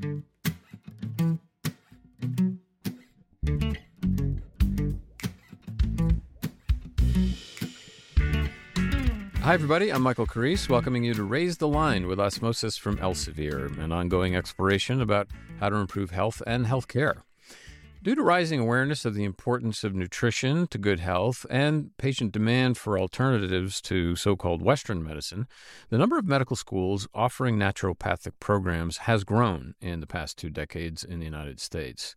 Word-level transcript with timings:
Hi, 0.00 0.04
everybody. 9.54 9.90
I'm 9.90 10.02
Michael 10.02 10.26
Carrese, 10.26 10.68
welcoming 10.68 11.04
you 11.04 11.14
to 11.14 11.22
Raise 11.24 11.56
the 11.56 11.66
Line 11.66 12.06
with 12.06 12.20
Osmosis 12.20 12.76
from 12.76 12.98
Elsevier, 12.98 13.76
an 13.78 13.90
ongoing 13.90 14.36
exploration 14.36 15.00
about 15.00 15.28
how 15.58 15.70
to 15.70 15.76
improve 15.76 16.10
health 16.10 16.42
and 16.46 16.66
healthcare. 16.66 17.22
Due 18.00 18.14
to 18.14 18.22
rising 18.22 18.60
awareness 18.60 19.04
of 19.04 19.14
the 19.14 19.24
importance 19.24 19.82
of 19.82 19.92
nutrition 19.92 20.68
to 20.68 20.78
good 20.78 21.00
health 21.00 21.44
and 21.50 21.90
patient 21.96 22.30
demand 22.30 22.78
for 22.78 22.96
alternatives 22.96 23.80
to 23.80 24.14
so 24.14 24.36
called 24.36 24.62
Western 24.62 25.02
medicine, 25.02 25.48
the 25.90 25.98
number 25.98 26.16
of 26.16 26.24
medical 26.24 26.54
schools 26.54 27.08
offering 27.12 27.56
naturopathic 27.56 28.34
programs 28.38 28.98
has 28.98 29.24
grown 29.24 29.74
in 29.80 29.98
the 29.98 30.06
past 30.06 30.38
two 30.38 30.48
decades 30.48 31.02
in 31.02 31.18
the 31.18 31.24
United 31.24 31.58
States. 31.58 32.14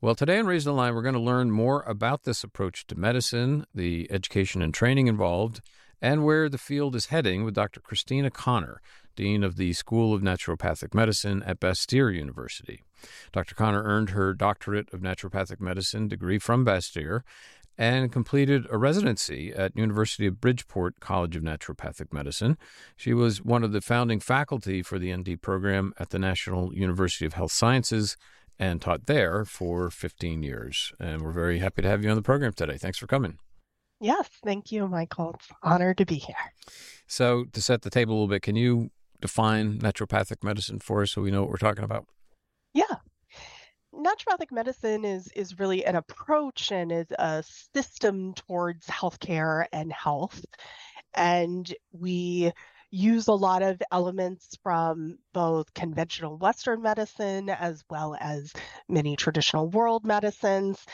Well, 0.00 0.14
today 0.14 0.38
on 0.38 0.46
Raise 0.46 0.64
the 0.64 0.72
Line, 0.72 0.94
we're 0.94 1.02
going 1.02 1.12
to 1.12 1.20
learn 1.20 1.50
more 1.50 1.82
about 1.82 2.22
this 2.22 2.42
approach 2.42 2.86
to 2.86 2.94
medicine, 2.94 3.66
the 3.74 4.10
education 4.10 4.62
and 4.62 4.72
training 4.72 5.06
involved, 5.06 5.60
and 6.00 6.24
where 6.24 6.48
the 6.48 6.56
field 6.56 6.96
is 6.96 7.06
heading 7.06 7.44
with 7.44 7.52
Dr. 7.52 7.80
Kristina 7.80 8.32
Conner, 8.32 8.80
Dean 9.16 9.42
of 9.42 9.56
the 9.56 9.72
School 9.72 10.14
of 10.14 10.22
Naturopathic 10.22 10.94
Medicine 10.94 11.42
at 11.44 11.60
Bastyr 11.60 12.14
University. 12.14 12.82
Dr. 13.32 13.54
Conner 13.54 13.82
earned 13.82 14.10
her 14.10 14.34
doctorate 14.34 14.92
of 14.92 15.00
naturopathic 15.00 15.60
medicine 15.60 16.08
degree 16.08 16.38
from 16.38 16.64
Bastyr 16.64 17.22
and 17.78 18.12
completed 18.12 18.66
a 18.70 18.76
residency 18.76 19.52
at 19.54 19.74
University 19.74 20.26
of 20.26 20.40
Bridgeport 20.40 21.00
College 21.00 21.34
of 21.34 21.42
Naturopathic 21.42 22.12
Medicine. 22.12 22.58
She 22.94 23.14
was 23.14 23.42
one 23.42 23.64
of 23.64 23.72
the 23.72 23.80
founding 23.80 24.20
faculty 24.20 24.82
for 24.82 24.98
the 24.98 25.16
ND 25.16 25.40
program 25.40 25.94
at 25.98 26.10
the 26.10 26.18
National 26.18 26.74
University 26.74 27.24
of 27.24 27.32
Health 27.32 27.52
Sciences 27.52 28.18
and 28.58 28.82
taught 28.82 29.06
there 29.06 29.46
for 29.46 29.90
15 29.90 30.42
years. 30.42 30.92
And 31.00 31.22
we're 31.22 31.32
very 31.32 31.58
happy 31.58 31.80
to 31.80 31.88
have 31.88 32.04
you 32.04 32.10
on 32.10 32.16
the 32.16 32.22
program 32.22 32.52
today. 32.52 32.76
Thanks 32.76 32.98
for 32.98 33.06
coming. 33.06 33.38
Yes, 33.98 34.28
thank 34.44 34.70
you, 34.72 34.86
Michael. 34.86 35.32
It's 35.34 35.48
an 35.48 35.56
honor 35.62 35.94
to 35.94 36.04
be 36.04 36.16
here. 36.16 36.36
So, 37.06 37.44
to 37.52 37.60
set 37.62 37.82
the 37.82 37.90
table 37.90 38.12
a 38.12 38.16
little 38.16 38.28
bit, 38.28 38.42
can 38.42 38.56
you 38.56 38.90
define 39.20 39.78
naturopathic 39.78 40.42
medicine 40.42 40.78
for 40.78 41.02
us 41.02 41.12
so 41.12 41.22
we 41.22 41.30
know 41.30 41.42
what 41.42 41.50
we're 41.50 41.56
talking 41.56 41.84
about? 41.84 42.06
Yeah. 42.74 42.96
Naturopathic 43.92 44.52
medicine 44.52 45.04
is 45.04 45.28
is 45.34 45.58
really 45.58 45.84
an 45.84 45.96
approach 45.96 46.70
and 46.70 46.92
is 46.92 47.10
a 47.18 47.42
system 47.74 48.34
towards 48.34 48.86
healthcare 48.86 49.66
and 49.72 49.92
health. 49.92 50.44
And 51.14 51.72
we 51.92 52.52
use 52.90 53.28
a 53.28 53.32
lot 53.32 53.62
of 53.62 53.80
elements 53.92 54.56
from 54.62 55.18
both 55.32 55.72
conventional 55.74 56.38
Western 56.38 56.82
medicine 56.82 57.48
as 57.48 57.84
well 57.88 58.16
as 58.20 58.52
many 58.88 59.16
traditional 59.16 59.68
world 59.68 60.04
medicines 60.04 60.84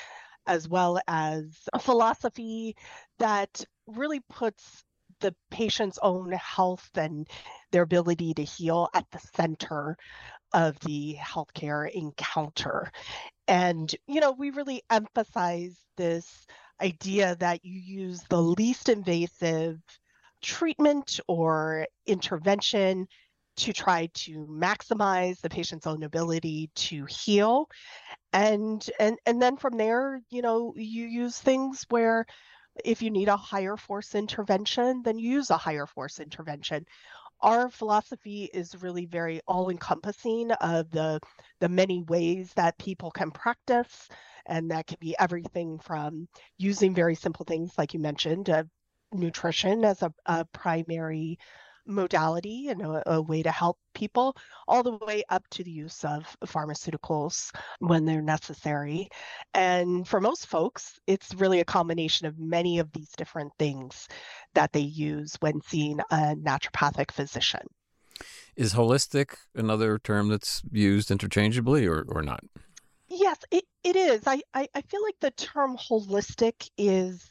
as 0.46 0.68
well 0.68 1.00
as 1.08 1.68
a 1.72 1.78
philosophy 1.78 2.76
that 3.18 3.64
really 3.86 4.20
puts 4.28 4.84
the 5.20 5.34
patient's 5.50 5.98
own 6.02 6.32
health 6.32 6.90
and 6.94 7.28
their 7.72 7.82
ability 7.82 8.34
to 8.34 8.44
heal 8.44 8.88
at 8.94 9.04
the 9.10 9.20
center 9.36 9.96
of 10.52 10.78
the 10.80 11.16
healthcare 11.20 11.90
encounter. 11.90 12.90
And, 13.48 13.94
you 14.06 14.20
know, 14.20 14.32
we 14.32 14.50
really 14.50 14.82
emphasize 14.90 15.76
this 15.96 16.46
idea 16.80 17.36
that 17.40 17.64
you 17.64 17.80
use 17.80 18.22
the 18.28 18.40
least 18.40 18.88
invasive 18.88 19.80
treatment 20.42 21.20
or 21.26 21.86
intervention 22.06 23.08
to 23.56 23.72
try 23.72 24.08
to 24.12 24.46
maximize 24.50 25.40
the 25.40 25.48
patient's 25.48 25.86
own 25.86 26.02
ability 26.02 26.70
to 26.74 27.06
heal 27.06 27.68
and 28.32 28.90
and 29.00 29.16
and 29.24 29.40
then 29.40 29.56
from 29.56 29.78
there 29.78 30.20
you 30.30 30.42
know 30.42 30.74
you 30.76 31.06
use 31.06 31.38
things 31.38 31.86
where 31.88 32.26
if 32.84 33.02
you 33.02 33.10
need 33.10 33.28
a 33.28 33.36
higher 33.36 33.76
force 33.76 34.14
intervention 34.14 35.02
then 35.02 35.18
use 35.18 35.50
a 35.50 35.56
higher 35.56 35.86
force 35.86 36.20
intervention. 36.20 36.84
Our 37.40 37.68
philosophy 37.68 38.48
is 38.52 38.82
really 38.82 39.04
very 39.06 39.40
all 39.46 39.68
encompassing 39.68 40.52
of 40.52 40.90
the 40.90 41.20
the 41.60 41.68
many 41.68 42.02
ways 42.02 42.52
that 42.54 42.78
people 42.78 43.10
can 43.10 43.30
practice 43.30 44.08
and 44.46 44.70
that 44.70 44.86
can 44.86 44.98
be 45.00 45.14
everything 45.18 45.78
from 45.78 46.28
using 46.56 46.94
very 46.94 47.14
simple 47.14 47.44
things 47.44 47.72
like 47.76 47.92
you 47.94 48.00
mentioned 48.00 48.48
uh, 48.48 48.64
nutrition 49.12 49.84
as 49.84 50.02
a, 50.02 50.12
a 50.26 50.44
primary 50.46 51.38
modality 51.86 52.68
and 52.68 52.82
a, 52.82 53.14
a, 53.14 53.22
way 53.22 53.42
to 53.42 53.50
help 53.50 53.78
people, 53.94 54.36
all 54.68 54.82
the 54.82 54.98
way 55.06 55.22
up 55.28 55.46
to 55.50 55.64
the 55.64 55.70
use 55.70 56.04
of 56.04 56.36
pharmaceuticals 56.44 57.50
when 57.78 58.04
they're 58.04 58.22
necessary. 58.22 59.08
And 59.54 60.06
for 60.06 60.20
most 60.20 60.46
folks, 60.46 60.98
it's 61.06 61.34
really 61.34 61.60
a 61.60 61.64
combination 61.64 62.26
of 62.26 62.38
many 62.38 62.78
of 62.78 62.92
these 62.92 63.10
different 63.10 63.52
things 63.58 64.08
that 64.54 64.72
they 64.72 64.80
use 64.80 65.36
when 65.40 65.60
seeing 65.62 66.00
a 66.10 66.34
naturopathic 66.36 67.10
physician. 67.10 67.66
Is 68.56 68.74
holistic 68.74 69.36
another 69.54 69.98
term 69.98 70.28
that's 70.28 70.62
used 70.70 71.10
interchangeably 71.10 71.86
or, 71.86 72.04
or 72.08 72.22
not? 72.22 72.40
Yes, 73.08 73.38
it, 73.50 73.64
it 73.84 73.96
is. 73.96 74.22
I, 74.26 74.40
I, 74.54 74.66
I 74.74 74.80
feel 74.80 75.02
like 75.02 75.16
the 75.20 75.30
term 75.32 75.76
holistic 75.76 76.70
is 76.78 77.30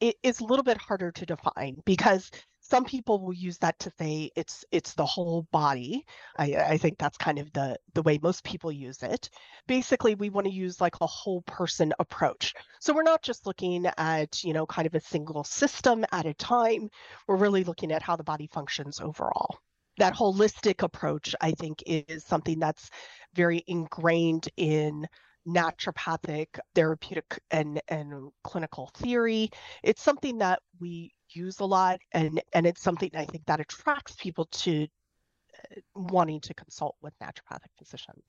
it 0.00 0.16
is 0.22 0.40
a 0.40 0.44
little 0.44 0.64
bit 0.64 0.76
harder 0.76 1.12
to 1.12 1.26
define 1.26 1.76
because 1.84 2.30
some 2.64 2.84
people 2.84 3.20
will 3.20 3.34
use 3.34 3.58
that 3.58 3.78
to 3.78 3.92
say 3.98 4.30
it's 4.36 4.64
it's 4.72 4.94
the 4.94 5.04
whole 5.04 5.46
body. 5.52 6.06
I, 6.38 6.54
I 6.54 6.78
think 6.78 6.98
that's 6.98 7.18
kind 7.18 7.38
of 7.38 7.52
the 7.52 7.78
the 7.92 8.02
way 8.02 8.18
most 8.22 8.42
people 8.42 8.72
use 8.72 9.02
it. 9.02 9.28
Basically 9.66 10.14
we 10.14 10.30
want 10.30 10.46
to 10.46 10.52
use 10.52 10.80
like 10.80 10.94
a 11.02 11.06
whole 11.06 11.42
person 11.42 11.92
approach. 11.98 12.54
So 12.80 12.94
we're 12.94 13.02
not 13.02 13.22
just 13.22 13.46
looking 13.46 13.86
at 13.98 14.42
you 14.42 14.54
know 14.54 14.64
kind 14.64 14.86
of 14.86 14.94
a 14.94 15.00
single 15.00 15.44
system 15.44 16.06
at 16.10 16.24
a 16.24 16.32
time. 16.34 16.88
We're 17.28 17.36
really 17.36 17.64
looking 17.64 17.92
at 17.92 18.02
how 18.02 18.16
the 18.16 18.24
body 18.24 18.48
functions 18.50 18.98
overall. 18.98 19.58
That 19.98 20.14
holistic 20.14 20.82
approach 20.82 21.36
i 21.40 21.52
think 21.52 21.82
is 21.86 22.24
something 22.24 22.58
that's 22.58 22.90
very 23.34 23.62
ingrained 23.68 24.48
in 24.56 25.06
naturopathic 25.46 26.46
therapeutic 26.74 27.40
and 27.50 27.80
and 27.88 28.30
clinical 28.42 28.90
theory. 28.94 29.50
It's 29.82 30.02
something 30.02 30.38
that 30.38 30.60
we 30.80 31.12
use 31.30 31.60
a 31.60 31.64
lot 31.64 32.00
and 32.12 32.40
and 32.52 32.66
it's 32.66 32.80
something 32.80 33.10
i 33.14 33.24
think 33.24 33.44
that 33.46 33.58
attracts 33.58 34.14
people 34.14 34.44
to 34.46 34.84
uh, 34.84 35.80
wanting 35.94 36.40
to 36.40 36.54
consult 36.54 36.96
with 37.02 37.12
naturopathic 37.18 37.72
physicians. 37.76 38.22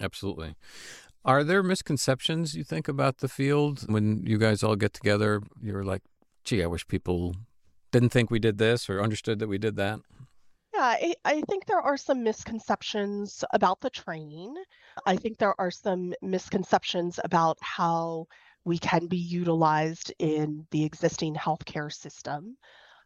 Absolutely. 0.00 0.54
Are 1.24 1.42
there 1.42 1.62
misconceptions 1.62 2.54
you 2.54 2.64
think 2.64 2.86
about 2.86 3.18
the 3.18 3.28
field? 3.28 3.90
When 3.90 4.24
you 4.26 4.38
guys 4.38 4.62
all 4.62 4.76
get 4.76 4.92
together 4.92 5.42
you're 5.62 5.84
like 5.84 6.02
gee 6.44 6.62
i 6.62 6.66
wish 6.66 6.86
people 6.86 7.34
didn't 7.90 8.10
think 8.10 8.30
we 8.30 8.38
did 8.38 8.58
this 8.58 8.88
or 8.88 9.02
understood 9.02 9.38
that 9.38 9.48
we 9.48 9.58
did 9.58 9.76
that 9.76 10.00
yeah, 10.76 10.84
I, 10.84 11.14
I, 11.24 11.40
think 11.42 11.66
there 11.66 11.80
are 11.80 11.96
some 11.96 12.22
misconceptions 12.22 13.44
about 13.52 13.80
the 13.80 13.90
training. 13.90 14.54
I 15.06 15.14
mm-hmm. 15.14 15.22
think 15.22 15.38
there 15.38 15.58
are 15.58 15.70
some 15.70 16.12
misconceptions 16.22 17.18
about 17.24 17.58
how 17.60 18.26
we 18.64 18.78
can 18.78 19.06
be 19.06 19.16
utilized 19.16 20.12
in 20.18 20.66
the 20.70 20.84
existing 20.84 21.34
healthcare 21.34 21.92
system. 21.92 22.56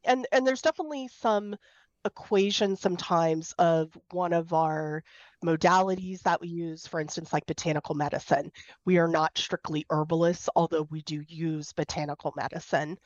And 0.05 0.27
and 0.33 0.47
there's 0.47 0.63
definitely 0.63 1.09
some 1.09 1.57
equation 2.05 2.77
sometimes 2.77 3.53
of 3.59 3.97
one 4.11 4.33
of 4.33 4.53
our 4.53 5.05
modalities 5.45 6.23
that 6.23 6.41
we 6.41 6.49
use, 6.49 6.87
for 6.87 6.99
instance, 6.99 7.33
like 7.33 7.47
botanical 7.47 7.95
medicine. 7.95 8.51
We 8.85 8.99
are 8.99 9.09
not 9.09 9.37
strictly 9.37 9.85
herbalists, 9.91 10.49
although 10.57 10.89
we 10.91 11.03
do 11.03 11.23
use 11.29 11.73
botanical 11.73 12.33
medicine. 12.37 12.99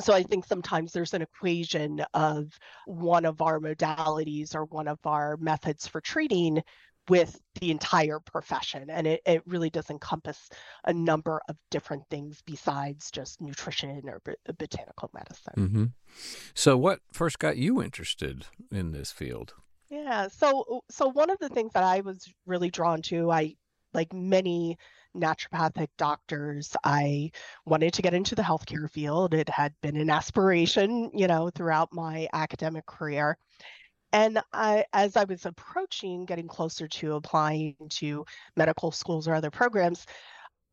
So 0.00 0.12
I 0.12 0.22
think 0.22 0.44
sometimes 0.44 0.92
there's 0.92 1.14
an 1.14 1.22
equation 1.22 2.04
of 2.14 2.58
one 2.86 3.24
of 3.24 3.40
our 3.40 3.60
modalities 3.60 4.54
or 4.54 4.64
one 4.64 4.88
of 4.88 4.98
our 5.04 5.36
methods 5.36 5.86
for 5.86 6.00
treating 6.00 6.62
with 7.08 7.40
the 7.60 7.70
entire 7.70 8.18
profession 8.18 8.88
and 8.88 9.06
it, 9.06 9.20
it 9.26 9.42
really 9.46 9.70
does 9.70 9.90
encompass 9.90 10.48
a 10.84 10.92
number 10.92 11.40
of 11.48 11.56
different 11.70 12.02
things 12.10 12.42
besides 12.46 13.10
just 13.10 13.40
nutrition 13.40 14.02
or 14.08 14.20
b- 14.24 14.32
botanical 14.58 15.10
medicine 15.12 15.54
mm-hmm. 15.56 15.84
so 16.54 16.76
what 16.76 17.00
first 17.12 17.38
got 17.38 17.56
you 17.56 17.82
interested 17.82 18.46
in 18.72 18.92
this 18.92 19.12
field 19.12 19.52
yeah 19.90 20.28
so 20.28 20.82
so 20.90 21.08
one 21.08 21.28
of 21.28 21.38
the 21.40 21.48
things 21.50 21.72
that 21.74 21.84
i 21.84 22.00
was 22.00 22.32
really 22.46 22.70
drawn 22.70 23.02
to 23.02 23.30
i 23.30 23.54
like 23.92 24.12
many 24.12 24.78
naturopathic 25.16 25.88
doctors 25.96 26.74
i 26.84 27.30
wanted 27.66 27.92
to 27.92 28.02
get 28.02 28.14
into 28.14 28.34
the 28.34 28.42
healthcare 28.42 28.90
field 28.90 29.34
it 29.34 29.48
had 29.48 29.72
been 29.82 29.96
an 29.96 30.10
aspiration 30.10 31.10
you 31.14 31.26
know 31.26 31.50
throughout 31.54 31.88
my 31.92 32.28
academic 32.32 32.84
career 32.86 33.36
and 34.14 34.40
I, 34.52 34.84
as 34.92 35.16
I 35.16 35.24
was 35.24 35.44
approaching 35.44 36.24
getting 36.24 36.46
closer 36.46 36.86
to 36.86 37.14
applying 37.14 37.74
to 37.94 38.24
medical 38.56 38.92
schools 38.92 39.26
or 39.26 39.34
other 39.34 39.50
programs, 39.50 40.06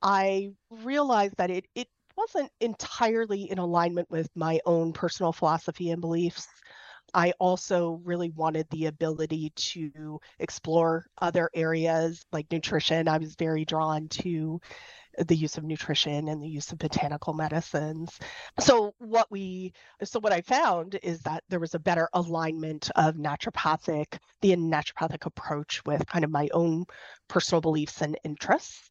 I 0.03 0.51
realized 0.69 1.37
that 1.37 1.49
it, 1.49 1.65
it 1.73 1.87
wasn't 2.15 2.51
entirely 2.59 3.49
in 3.49 3.57
alignment 3.57 4.11
with 4.11 4.29
my 4.35 4.59
own 4.67 4.93
personal 4.93 5.33
philosophy 5.33 5.89
and 5.89 6.01
beliefs. 6.01 6.47
I 7.13 7.33
also 7.39 8.01
really 8.03 8.29
wanted 8.29 8.67
the 8.69 8.85
ability 8.85 9.51
to 9.55 10.19
explore 10.39 11.05
other 11.19 11.49
areas 11.53 12.25
like 12.31 12.51
nutrition. 12.51 13.07
I 13.07 13.17
was 13.17 13.35
very 13.35 13.65
drawn 13.65 14.07
to 14.09 14.61
the 15.17 15.35
use 15.35 15.57
of 15.57 15.63
nutrition 15.63 16.29
and 16.29 16.41
the 16.41 16.47
use 16.47 16.71
of 16.71 16.77
botanical 16.77 17.33
medicines. 17.33 18.17
So 18.59 18.93
what 18.99 19.29
we 19.29 19.73
so 20.03 20.19
what 20.19 20.31
I 20.31 20.41
found 20.41 20.97
is 21.03 21.21
that 21.23 21.43
there 21.49 21.59
was 21.59 21.75
a 21.75 21.79
better 21.79 22.07
alignment 22.13 22.89
of 22.95 23.15
naturopathic, 23.15 24.17
the 24.41 24.55
naturopathic 24.55 25.25
approach 25.25 25.81
with 25.85 26.05
kind 26.07 26.23
of 26.23 26.31
my 26.31 26.47
own 26.53 26.85
personal 27.27 27.61
beliefs 27.61 28.01
and 28.01 28.17
interests. 28.23 28.89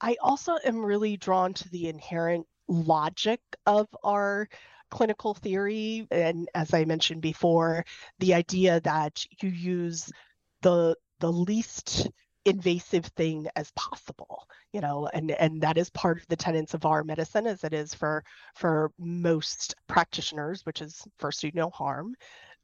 I 0.00 0.16
also 0.20 0.58
am 0.64 0.84
really 0.84 1.16
drawn 1.16 1.54
to 1.54 1.68
the 1.70 1.88
inherent 1.88 2.46
logic 2.68 3.40
of 3.66 3.86
our 4.02 4.48
clinical 4.92 5.34
theory 5.34 6.06
and 6.10 6.48
as 6.54 6.74
I 6.74 6.84
mentioned 6.84 7.22
before, 7.22 7.84
the 8.18 8.34
idea 8.34 8.80
that 8.82 9.24
you 9.40 9.48
use 9.48 10.12
the 10.60 10.96
the 11.20 11.32
least 11.32 12.10
invasive 12.44 13.06
thing 13.16 13.46
as 13.54 13.70
possible 13.76 14.48
you 14.72 14.80
know 14.80 15.08
and 15.14 15.30
and 15.30 15.62
that 15.62 15.78
is 15.78 15.90
part 15.90 16.18
of 16.18 16.26
the 16.26 16.34
tenets 16.36 16.74
of 16.74 16.84
our 16.84 17.04
medicine 17.04 17.46
as 17.46 17.62
it 17.62 17.72
is 17.72 17.94
for 17.94 18.24
for 18.56 18.90
most 18.98 19.76
practitioners 19.86 20.66
which 20.66 20.82
is 20.82 21.06
first 21.18 21.40
do 21.40 21.50
no 21.54 21.70
harm. 21.70 22.14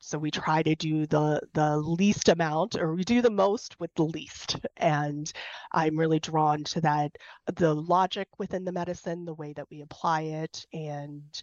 So 0.00 0.18
we 0.18 0.30
try 0.30 0.62
to 0.62 0.74
do 0.76 1.06
the 1.06 1.40
the 1.54 1.76
least 1.76 2.28
amount 2.28 2.76
or 2.76 2.94
we 2.94 3.04
do 3.04 3.20
the 3.22 3.30
most 3.30 3.78
with 3.80 3.92
the 3.94 4.04
least. 4.04 4.56
And 4.76 5.32
i'm 5.72 5.98
really 5.98 6.20
drawn 6.20 6.64
to 6.64 6.80
that 6.80 7.10
the 7.54 7.74
logic 7.74 8.28
within 8.38 8.64
the 8.64 8.72
medicine 8.72 9.24
the 9.24 9.34
way 9.34 9.52
that 9.54 9.70
we 9.70 9.82
apply 9.82 10.22
it 10.22 10.66
and 10.72 11.42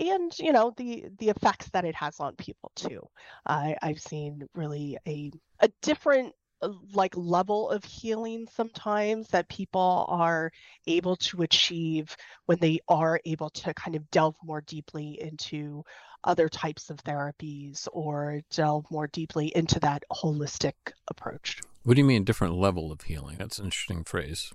and 0.00 0.36
you 0.38 0.52
know 0.52 0.72
the 0.76 1.04
the 1.18 1.28
effects 1.28 1.68
that 1.70 1.84
it 1.84 1.94
has 1.94 2.18
on 2.18 2.34
people 2.36 2.72
too 2.74 3.02
I, 3.46 3.76
i've 3.82 4.00
seen 4.00 4.48
really 4.54 4.98
a 5.06 5.30
a 5.60 5.68
different 5.82 6.34
uh, 6.62 6.70
like 6.92 7.16
level 7.16 7.70
of 7.70 7.84
healing 7.84 8.46
sometimes 8.52 9.28
that 9.28 9.48
people 9.48 10.06
are 10.08 10.50
able 10.86 11.16
to 11.16 11.42
achieve 11.42 12.16
when 12.46 12.58
they 12.58 12.80
are 12.88 13.20
able 13.24 13.50
to 13.50 13.74
kind 13.74 13.94
of 13.94 14.10
delve 14.10 14.36
more 14.42 14.62
deeply 14.62 15.18
into 15.20 15.84
other 16.24 16.48
types 16.48 16.90
of 16.90 16.98
therapies 16.98 17.88
or 17.92 18.40
delve 18.50 18.84
more 18.90 19.06
deeply 19.06 19.46
into 19.56 19.80
that 19.80 20.04
holistic 20.12 20.74
approach. 21.08 21.60
What 21.82 21.94
do 21.94 22.00
you 22.00 22.06
mean 22.06 22.24
different 22.24 22.56
level 22.56 22.92
of 22.92 23.02
healing? 23.02 23.36
That's 23.38 23.58
an 23.58 23.66
interesting 23.66 24.04
phrase. 24.04 24.52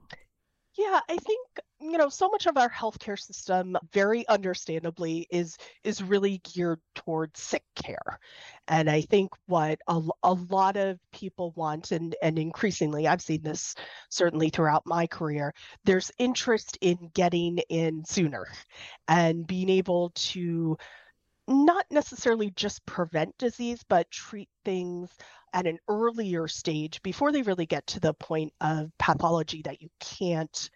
Yeah, 0.77 1.00
I 1.10 1.18
think 1.18 1.39
you 1.80 1.98
know 1.98 2.10
so 2.10 2.30
much 2.30 2.48
of 2.48 2.57
our 2.57 2.69
healthcare 2.69 3.19
system 3.19 3.77
very 3.94 4.27
understandably 4.27 5.27
is 5.30 5.57
is 5.83 6.01
really 6.01 6.39
geared 6.54 6.80
towards 6.95 7.39
sick 7.42 7.63
care. 7.75 8.19
And 8.68 8.89
i 8.89 9.01
think 9.01 9.31
what 9.48 9.80
a, 9.88 10.01
a 10.24 10.33
lot 10.33 10.75
of 10.77 11.00
people 11.12 11.51
want 11.56 11.92
and 11.92 12.16
and 12.22 12.39
increasingly 12.39 13.07
i've 13.07 13.22
seen 13.22 13.42
this 13.44 13.75
certainly 14.10 14.50
throughout 14.50 14.83
my 14.86 15.06
career 15.07 15.54
there's 15.86 16.12
interest 16.18 16.78
in 16.81 17.10
getting 17.13 17.60
in 17.69 18.04
sooner 18.06 18.48
and 19.07 19.45
being 19.48 19.69
able 19.69 20.12
to 20.16 20.78
not 21.47 21.86
necessarily 21.92 22.51
just 22.51 22.86
prevent 22.86 23.38
disease 23.38 23.83
but 23.88 24.09
treat 24.12 24.50
things 24.63 25.09
at 25.53 25.68
an 25.68 25.80
earlier 25.88 26.47
stage 26.47 27.01
before 27.03 27.31
they 27.31 27.42
really 27.44 27.65
get 27.65 27.86
to 27.88 28.00
the 28.00 28.13
point 28.13 28.53
of 28.62 28.92
pathology 28.97 29.62
that 29.63 29.81
you 29.81 29.89
can't 30.00 30.69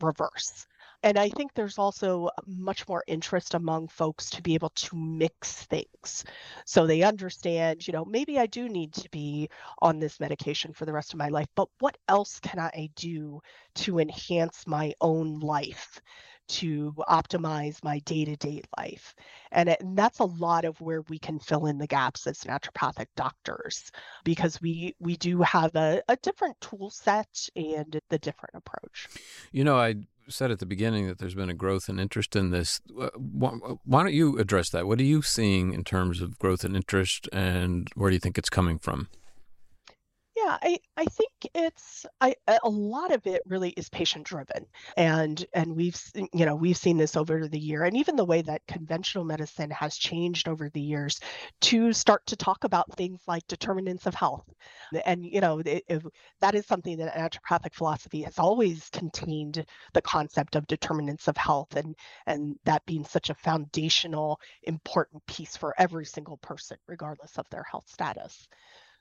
reverse. 0.00 0.66
And 1.02 1.18
I 1.18 1.28
think 1.28 1.52
there's 1.52 1.78
also 1.78 2.30
much 2.46 2.88
more 2.88 3.04
interest 3.06 3.52
among 3.52 3.88
folks 3.88 4.30
to 4.30 4.42
be 4.42 4.54
able 4.54 4.70
to 4.70 4.96
mix 4.96 5.64
things. 5.64 6.24
So 6.64 6.86
they 6.86 7.02
understand, 7.02 7.86
you 7.86 7.92
know, 7.92 8.06
maybe 8.06 8.38
I 8.38 8.46
do 8.46 8.68
need 8.70 8.94
to 8.94 9.10
be 9.10 9.50
on 9.82 9.98
this 9.98 10.18
medication 10.18 10.72
for 10.72 10.86
the 10.86 10.92
rest 10.94 11.12
of 11.12 11.18
my 11.18 11.28
life, 11.28 11.48
but 11.54 11.68
what 11.80 11.98
else 12.08 12.40
can 12.40 12.58
I 12.58 12.88
do 12.96 13.40
to 13.76 13.98
enhance 13.98 14.66
my 14.66 14.94
own 15.02 15.40
life? 15.40 16.00
To 16.48 16.94
optimize 17.08 17.82
my 17.82 17.98
day-to-day 18.00 18.62
life. 18.78 19.14
And, 19.52 19.68
it, 19.68 19.80
and, 19.80 19.96
that's 19.96 20.18
a 20.18 20.24
lot 20.24 20.64
of 20.64 20.80
where 20.80 21.02
we 21.02 21.18
can 21.18 21.38
fill 21.38 21.66
in 21.66 21.78
the 21.78 21.86
gaps 21.86 22.26
as 22.26 22.40
naturopathic 22.40 23.06
doctors 23.16 23.90
because 24.24 24.60
we 24.60 24.94
we 24.98 25.16
do 25.16 25.40
have 25.42 25.74
a, 25.76 26.02
a 26.08 26.16
different 26.16 26.60
tool 26.60 26.90
set 26.90 27.48
and 27.56 28.00
the 28.10 28.18
different 28.18 28.54
approach. 28.54 29.08
You 29.52 29.64
know 29.64 29.76
i 29.76 29.94
said 30.28 30.50
at 30.50 30.58
the 30.58 30.66
beginning 30.66 31.06
that 31.06 31.18
there's 31.18 31.34
been 31.34 31.50
a 31.50 31.54
growth 31.54 31.88
and 31.88 32.00
interest 32.00 32.34
in 32.34 32.50
this. 32.50 32.80
Uh, 32.98 33.10
why 33.16 34.02
don't 34.02 34.14
you 34.14 34.38
address 34.38 34.70
that? 34.70 34.86
What 34.86 34.98
are 34.98 35.04
you 35.04 35.20
seeing 35.20 35.74
in 35.74 35.84
terms 35.84 36.22
of 36.22 36.38
growth 36.38 36.64
and 36.64 36.74
interest 36.74 37.28
and 37.32 37.88
where 37.94 38.10
do 38.10 38.14
you 38.14 38.20
think 38.20 38.38
it's 38.38 38.48
coming 38.48 38.78
from 38.78 39.08
yeah, 40.44 40.58
I, 40.62 40.78
I 40.96 41.04
think 41.06 41.30
it's 41.54 42.04
I, 42.20 42.34
a 42.62 42.68
lot 42.68 43.12
of 43.12 43.26
it 43.26 43.42
really 43.46 43.70
is 43.70 43.88
patient 43.88 44.26
driven, 44.26 44.66
and 44.96 45.44
and 45.54 45.74
we've 45.74 46.00
you 46.32 46.44
know 46.44 46.54
we've 46.54 46.76
seen 46.76 46.96
this 46.98 47.16
over 47.16 47.48
the 47.48 47.58
year, 47.58 47.84
and 47.84 47.96
even 47.96 48.16
the 48.16 48.24
way 48.24 48.42
that 48.42 48.66
conventional 48.66 49.24
medicine 49.24 49.70
has 49.70 49.96
changed 49.96 50.48
over 50.48 50.68
the 50.70 50.80
years 50.80 51.20
to 51.62 51.92
start 51.92 52.26
to 52.26 52.36
talk 52.36 52.64
about 52.64 52.94
things 52.96 53.20
like 53.26 53.46
determinants 53.46 54.06
of 54.06 54.14
health, 54.14 54.44
and 55.04 55.24
you 55.24 55.40
know 55.40 55.60
it, 55.60 55.84
it, 55.88 56.02
that 56.40 56.54
is 56.54 56.66
something 56.66 56.98
that 56.98 57.14
naturopathic 57.14 57.74
philosophy 57.74 58.22
has 58.22 58.38
always 58.38 58.88
contained 58.90 59.64
the 59.94 60.02
concept 60.02 60.56
of 60.56 60.66
determinants 60.66 61.28
of 61.28 61.36
health, 61.36 61.74
and 61.76 61.94
and 62.26 62.56
that 62.64 62.84
being 62.86 63.04
such 63.04 63.30
a 63.30 63.34
foundational 63.34 64.38
important 64.64 65.24
piece 65.26 65.56
for 65.56 65.74
every 65.78 66.04
single 66.04 66.36
person, 66.38 66.76
regardless 66.86 67.38
of 67.38 67.48
their 67.50 67.64
health 67.70 67.88
status. 67.88 68.46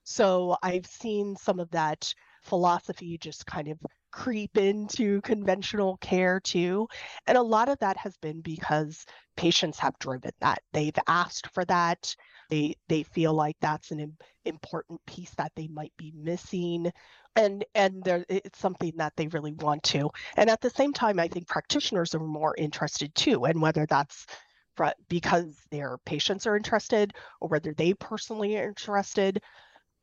So 0.04 0.58
I've 0.62 0.86
seen 0.86 1.36
some 1.36 1.60
of 1.60 1.70
that 1.72 2.14
philosophy 2.44 3.18
just 3.18 3.46
kind 3.46 3.70
of 3.70 3.80
creep 4.12 4.58
into 4.58 5.22
conventional 5.22 5.98
care 5.98 6.40
too. 6.40 6.88
And 7.26 7.38
a 7.38 7.42
lot 7.42 7.70
of 7.70 7.80
that 7.80 7.98
has 7.98 8.16
been 8.18 8.42
because 8.42 9.06
patients 9.36 9.80
have 9.80 9.98
driven 9.98 10.32
that. 10.40 10.62
They've 10.72 10.94
asked 11.08 11.48
for 11.48 11.66
that. 11.66 12.16
They 12.50 12.76
they 12.88 13.04
feel 13.04 13.34
like 13.34 13.56
that's 13.60 13.92
an 13.92 14.16
important 14.46 15.02
piece 15.08 15.34
that 15.36 15.52
they 15.56 15.68
might 15.68 15.94
be 15.98 16.14
missing. 16.16 16.92
And 17.36 17.66
and 17.74 18.04
it's 18.30 18.60
something 18.60 18.94
that 18.98 19.14
they 19.16 19.28
really 19.28 19.54
want 19.54 19.82
to. 19.84 20.12
And 20.38 20.50
at 20.50 20.62
the 20.62 20.70
same 20.70 20.94
time, 20.94 21.20
I 21.20 21.28
think 21.28 21.48
practitioners 21.48 22.14
are 22.14 22.20
more 22.20 22.54
interested 22.56 23.16
too. 23.16 23.46
And 23.46 23.62
whether 23.62 23.86
that's 23.88 24.28
because 25.08 25.56
their 25.72 25.98
patients 26.06 26.48
are 26.48 26.56
interested 26.58 27.14
or 27.40 27.48
whether 27.50 27.74
they 27.74 27.94
personally 27.94 28.58
are 28.58 28.68
interested 28.68 29.42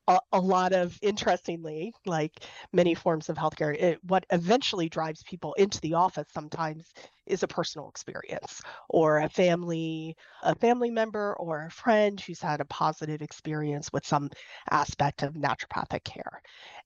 a, 0.09 0.19
a 0.33 0.41
lot 0.41 0.73
of 0.73 0.99
interestingly 1.03 1.93
like 2.07 2.33
many 2.73 2.95
forms 2.95 3.29
of 3.29 3.37
healthcare 3.37 3.75
it, 3.79 3.99
what 4.05 4.25
eventually 4.31 4.89
drives 4.89 5.23
people 5.23 5.55
into 5.55 5.81
the 5.81 5.95
office 5.95 6.27
sometimes 6.33 6.93
is 7.27 7.43
a 7.43 7.49
personal 7.49 7.89
experience 7.89 8.61
or 8.89 9.19
a 9.19 9.29
family 9.29 10.17
a 10.43 10.55
family 10.57 10.91
member 10.91 11.35
or 11.39 11.67
a 11.67 11.71
friend 11.71 12.21
who's 12.21 12.41
had 12.41 12.61
a 12.61 12.65
positive 12.67 13.23
experience 13.23 13.93
with 13.93 14.07
some 14.07 14.31
aspect 14.71 15.23
of 15.23 15.35
naturopathic 15.35 16.05
care. 16.05 16.43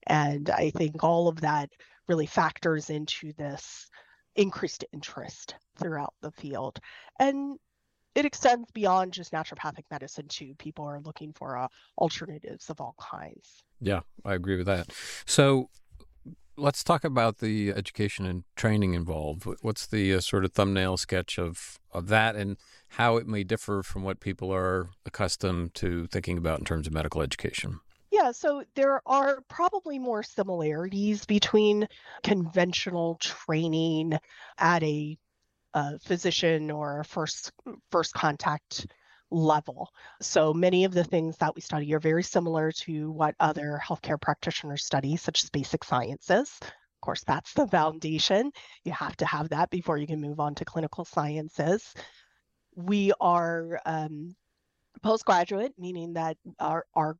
And 0.07 0.49
i 0.49 0.69
think 0.71 1.03
all 1.03 1.27
of 1.27 1.41
that 1.41 1.69
really 2.07 2.27
factors 2.27 2.89
into 2.89 3.33
this 3.33 3.89
increased 4.35 4.85
interest 4.93 5.55
throughout 5.77 6.13
the 6.21 6.31
field. 6.31 6.79
And 7.19 7.57
it 8.15 8.25
extends 8.25 8.71
beyond 8.71 9.13
just 9.13 9.31
naturopathic 9.31 9.83
medicine 9.91 10.27
too. 10.27 10.55
People 10.57 10.85
are 10.85 11.01
looking 11.01 11.33
for 11.33 11.57
uh, 11.57 11.67
alternatives 11.97 12.69
of 12.69 12.79
all 12.81 12.95
kinds. 12.99 13.63
Yeah, 13.81 14.01
I 14.23 14.33
agree 14.33 14.57
with 14.57 14.67
that. 14.67 14.87
So 15.25 15.69
let's 16.57 16.83
talk 16.83 17.03
about 17.03 17.39
the 17.39 17.71
education 17.71 18.25
and 18.25 18.45
training 18.55 18.93
involved. 18.93 19.45
What's 19.61 19.85
the 19.85 20.15
uh, 20.15 20.19
sort 20.21 20.45
of 20.45 20.53
thumbnail 20.53 20.97
sketch 20.97 21.37
of, 21.37 21.77
of 21.91 22.07
that 22.07 22.35
and 22.35 22.57
how 22.89 23.17
it 23.17 23.27
may 23.27 23.43
differ 23.43 23.83
from 23.83 24.03
what 24.03 24.21
people 24.21 24.53
are 24.53 24.89
accustomed 25.05 25.73
to 25.75 26.07
thinking 26.07 26.37
about 26.37 26.59
in 26.59 26.65
terms 26.65 26.87
of 26.87 26.93
medical 26.93 27.21
education? 27.21 27.81
Yeah, 28.11 28.31
so 28.31 28.63
there 28.75 29.01
are 29.05 29.41
probably 29.49 29.99
more 29.99 30.23
similarities 30.23 31.25
between 31.25 31.87
conventional 32.23 33.15
training 33.15 34.17
at 34.57 34.83
a 34.83 35.17
a 35.75 35.99
physician 35.99 36.71
or 36.71 37.03
first 37.03 37.51
first 37.91 38.13
contact 38.13 38.87
level. 39.29 39.89
So 40.21 40.53
many 40.53 40.85
of 40.85 40.93
the 40.93 41.03
things 41.03 41.37
that 41.37 41.53
we 41.53 41.61
study 41.61 41.93
are 41.93 41.99
very 41.99 42.23
similar 42.23 42.71
to 42.71 43.11
what 43.11 43.35
other 43.39 43.79
healthcare 43.85 44.19
practitioners 44.19 44.85
study, 44.85 45.17
such 45.17 45.43
as 45.43 45.49
basic 45.49 45.83
sciences. 45.83 46.57
Of 46.61 47.01
course, 47.01 47.23
that's 47.25 47.53
the 47.53 47.67
foundation. 47.67 48.51
You 48.85 48.93
have 48.93 49.17
to 49.17 49.25
have 49.25 49.49
that 49.49 49.69
before 49.69 49.97
you 49.97 50.07
can 50.07 50.21
move 50.21 50.39
on 50.39 50.55
to 50.55 50.65
clinical 50.65 51.05
sciences. 51.05 51.93
We 52.75 53.11
are 53.19 53.79
um, 53.85 54.35
postgraduate, 55.03 55.73
meaning 55.77 56.13
that 56.13 56.37
our 56.59 56.85
our 56.93 57.17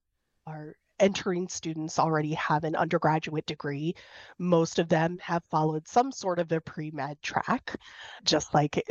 our 0.47 0.75
entering 0.99 1.47
students 1.47 1.99
already 1.99 2.33
have 2.33 2.63
an 2.63 2.75
undergraduate 2.75 3.45
degree. 3.45 3.95
Most 4.37 4.79
of 4.79 4.89
them 4.89 5.17
have 5.21 5.43
followed 5.45 5.87
some 5.87 6.11
sort 6.11 6.39
of 6.39 6.51
a 6.51 6.61
pre 6.61 6.91
med 6.91 7.21
track, 7.21 7.75
just 8.23 8.53
like 8.53 8.83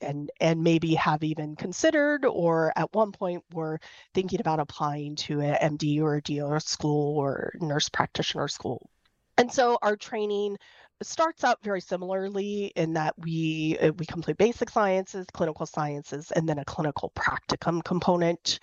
and 0.00 0.30
and 0.40 0.62
maybe 0.62 0.94
have 0.94 1.24
even 1.24 1.56
considered 1.56 2.24
or 2.24 2.72
at 2.76 2.92
one 2.94 3.12
point 3.12 3.42
were 3.52 3.80
thinking 4.14 4.40
about 4.40 4.60
applying 4.60 5.16
to 5.16 5.40
an 5.40 5.76
MD 5.76 6.00
or 6.00 6.16
a 6.16 6.22
DO 6.22 6.60
school 6.60 7.18
or 7.18 7.52
nurse 7.60 7.88
practitioner 7.88 8.48
school. 8.48 8.88
And 9.36 9.52
so 9.52 9.78
our 9.82 9.96
training 9.96 10.56
starts 11.02 11.44
out 11.44 11.58
very 11.62 11.80
similarly 11.80 12.72
in 12.74 12.94
that 12.94 13.14
we 13.18 13.78
uh, 13.80 13.92
we 13.92 14.06
complete 14.06 14.36
basic 14.36 14.70
sciences, 14.70 15.26
clinical 15.32 15.66
sciences, 15.66 16.30
and 16.32 16.48
then 16.48 16.58
a 16.58 16.64
clinical 16.64 17.12
practicum 17.14 17.82
component 17.84 18.58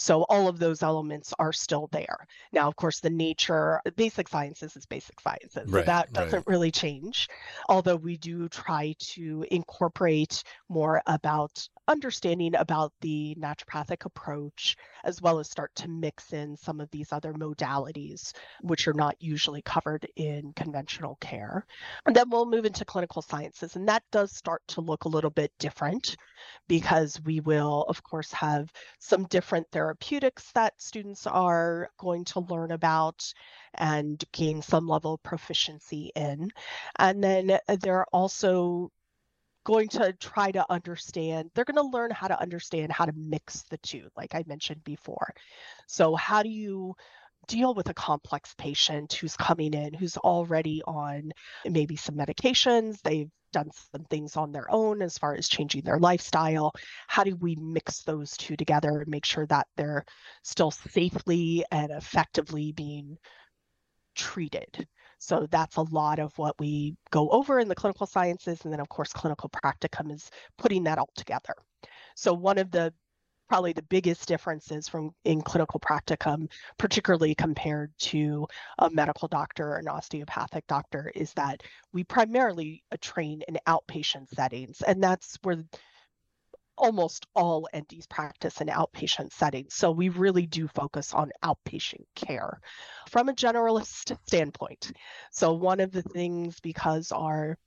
so 0.00 0.22
all 0.30 0.48
of 0.48 0.58
those 0.58 0.82
elements 0.82 1.34
are 1.38 1.52
still 1.52 1.90
there. 1.92 2.26
Now, 2.52 2.68
of 2.68 2.76
course, 2.76 3.00
the 3.00 3.10
nature, 3.10 3.82
uh, 3.84 3.90
basic 3.96 4.28
sciences 4.28 4.74
is 4.74 4.86
basic 4.86 5.20
sciences. 5.20 5.70
Right, 5.70 5.82
so 5.82 5.86
that 5.86 6.12
doesn't 6.14 6.38
right. 6.38 6.46
really 6.46 6.70
change. 6.70 7.28
Although 7.68 7.96
we 7.96 8.16
do 8.16 8.48
try 8.48 8.94
to 8.98 9.44
incorporate 9.50 10.42
more 10.70 11.02
about 11.06 11.68
understanding 11.90 12.54
about 12.54 12.92
the 13.00 13.36
naturopathic 13.38 14.04
approach, 14.04 14.76
as 15.02 15.20
well 15.20 15.40
as 15.40 15.50
start 15.50 15.74
to 15.74 15.88
mix 15.88 16.32
in 16.32 16.56
some 16.56 16.80
of 16.80 16.88
these 16.90 17.12
other 17.12 17.32
modalities, 17.32 18.32
which 18.60 18.86
are 18.86 18.94
not 18.94 19.16
usually 19.18 19.60
covered 19.62 20.06
in 20.14 20.52
conventional 20.54 21.16
care. 21.20 21.66
And 22.06 22.14
then 22.14 22.30
we'll 22.30 22.46
move 22.46 22.64
into 22.64 22.84
clinical 22.84 23.22
sciences, 23.22 23.74
and 23.74 23.88
that 23.88 24.04
does 24.12 24.30
start 24.30 24.62
to 24.68 24.80
look 24.80 25.04
a 25.04 25.08
little 25.08 25.30
bit 25.30 25.52
different 25.58 26.16
because 26.68 27.20
we 27.24 27.40
will, 27.40 27.84
of 27.88 28.02
course, 28.04 28.32
have 28.32 28.72
some 29.00 29.24
different 29.24 29.66
therapeutics 29.72 30.52
that 30.52 30.80
students 30.80 31.26
are 31.26 31.88
going 31.98 32.24
to 32.26 32.40
learn 32.40 32.70
about 32.70 33.34
and 33.74 34.22
gain 34.32 34.62
some 34.62 34.86
level 34.86 35.14
of 35.14 35.22
proficiency 35.22 36.12
in. 36.14 36.50
And 36.98 37.22
then 37.22 37.50
uh, 37.50 37.76
there 37.80 37.96
are 37.98 38.06
also 38.12 38.90
going 39.64 39.88
to 39.88 40.12
try 40.14 40.50
to 40.50 40.64
understand 40.70 41.50
they're 41.54 41.64
going 41.64 41.76
to 41.76 41.96
learn 41.96 42.10
how 42.10 42.28
to 42.28 42.40
understand 42.40 42.90
how 42.90 43.04
to 43.04 43.12
mix 43.14 43.62
the 43.64 43.78
two 43.78 44.08
like 44.16 44.34
i 44.34 44.42
mentioned 44.46 44.82
before. 44.84 45.32
So 45.86 46.14
how 46.14 46.42
do 46.42 46.48
you 46.48 46.94
deal 47.46 47.74
with 47.74 47.88
a 47.88 47.94
complex 47.94 48.54
patient 48.56 49.12
who's 49.14 49.36
coming 49.36 49.74
in 49.74 49.94
who's 49.94 50.16
already 50.18 50.82
on 50.86 51.32
maybe 51.68 51.96
some 51.96 52.14
medications 52.14 53.00
they've 53.02 53.30
done 53.52 53.70
some 53.92 54.04
things 54.04 54.36
on 54.36 54.52
their 54.52 54.70
own 54.70 55.02
as 55.02 55.18
far 55.18 55.34
as 55.34 55.48
changing 55.48 55.82
their 55.82 55.98
lifestyle? 55.98 56.72
How 57.08 57.24
do 57.24 57.34
we 57.36 57.56
mix 57.56 58.02
those 58.02 58.36
two 58.36 58.56
together 58.56 59.00
and 59.00 59.08
make 59.08 59.24
sure 59.24 59.46
that 59.46 59.66
they're 59.76 60.04
still 60.42 60.70
safely 60.70 61.64
and 61.70 61.90
effectively 61.90 62.72
being 62.72 63.18
treated 64.14 64.86
so 65.20 65.46
that's 65.50 65.76
a 65.76 65.82
lot 65.82 66.18
of 66.18 66.36
what 66.38 66.58
we 66.58 66.96
go 67.10 67.28
over 67.28 67.60
in 67.60 67.68
the 67.68 67.74
clinical 67.74 68.06
sciences. 68.06 68.64
And 68.64 68.72
then, 68.72 68.80
of 68.80 68.88
course, 68.88 69.12
clinical 69.12 69.50
practicum 69.50 70.10
is 70.10 70.30
putting 70.56 70.84
that 70.84 70.98
all 70.98 71.10
together. 71.14 71.54
So 72.16 72.32
one 72.32 72.56
of 72.56 72.70
the 72.70 72.92
probably 73.50 73.72
the 73.72 73.82
biggest 73.82 74.28
differences 74.28 74.88
from 74.88 75.10
in 75.24 75.42
clinical 75.42 75.78
practicum, 75.78 76.48
particularly 76.78 77.34
compared 77.34 77.92
to 77.98 78.46
a 78.78 78.88
medical 78.88 79.28
doctor 79.28 79.72
or 79.72 79.76
an 79.76 79.88
osteopathic 79.88 80.66
doctor, 80.68 81.12
is 81.14 81.34
that 81.34 81.62
we 81.92 82.02
primarily 82.04 82.82
uh, 82.90 82.96
train 83.00 83.42
in 83.46 83.58
outpatient 83.66 84.28
settings. 84.34 84.80
And 84.82 85.02
that's 85.02 85.36
where 85.42 85.64
almost 86.80 87.26
all 87.34 87.68
NDs 87.74 88.08
practice 88.08 88.60
in 88.60 88.68
outpatient 88.68 89.32
settings. 89.32 89.74
So 89.74 89.90
we 89.90 90.08
really 90.08 90.46
do 90.46 90.66
focus 90.66 91.12
on 91.12 91.30
outpatient 91.44 92.04
care 92.16 92.58
from 93.08 93.28
a 93.28 93.34
generalist 93.34 94.16
standpoint. 94.26 94.92
So 95.30 95.52
one 95.52 95.80
of 95.80 95.92
the 95.92 96.02
things 96.02 96.58
because 96.60 97.12
our 97.12 97.58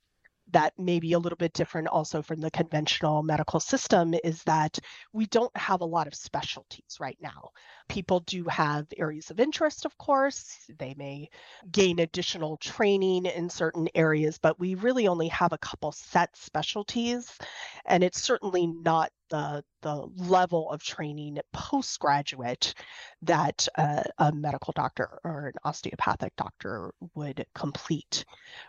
that 0.52 0.78
may 0.78 1.00
be 1.00 1.14
a 1.14 1.18
little 1.18 1.36
bit 1.36 1.54
different 1.54 1.88
also 1.88 2.20
from 2.20 2.40
the 2.40 2.50
conventional 2.50 3.22
medical 3.22 3.60
system 3.60 4.14
is 4.24 4.42
that 4.44 4.78
we 5.12 5.26
don't 5.26 5.56
have 5.56 5.80
a 5.80 5.86
lot 5.86 6.06
of 6.06 6.14
specialties 6.14 6.98
right 7.00 7.16
now. 7.20 7.50
People 7.88 8.20
do 8.20 8.44
have 8.44 8.86
areas 8.96 9.30
of 9.30 9.38
interest, 9.38 9.84
of 9.84 9.96
course. 9.98 10.56
They 10.78 10.94
may 10.96 11.28
gain 11.70 12.00
additional 12.00 12.56
training 12.56 13.26
in 13.26 13.50
certain 13.50 13.88
areas, 13.94 14.38
but 14.38 14.58
we 14.58 14.74
really 14.74 15.06
only 15.06 15.28
have 15.28 15.52
a 15.52 15.58
couple 15.58 15.92
set 15.92 16.34
specialties. 16.36 17.36
And 17.84 18.02
it's 18.02 18.20
certainly 18.20 18.66
not 18.66 19.12
the, 19.28 19.62
the 19.82 20.06
level 20.16 20.70
of 20.70 20.82
training 20.82 21.38
postgraduate 21.52 22.74
that 23.22 23.68
uh, 23.76 24.02
a 24.18 24.32
medical 24.32 24.72
doctor 24.74 25.20
or 25.22 25.48
an 25.48 25.54
osteopathic 25.64 26.34
doctor 26.36 26.92
would 27.14 27.44
complete. 27.54 28.24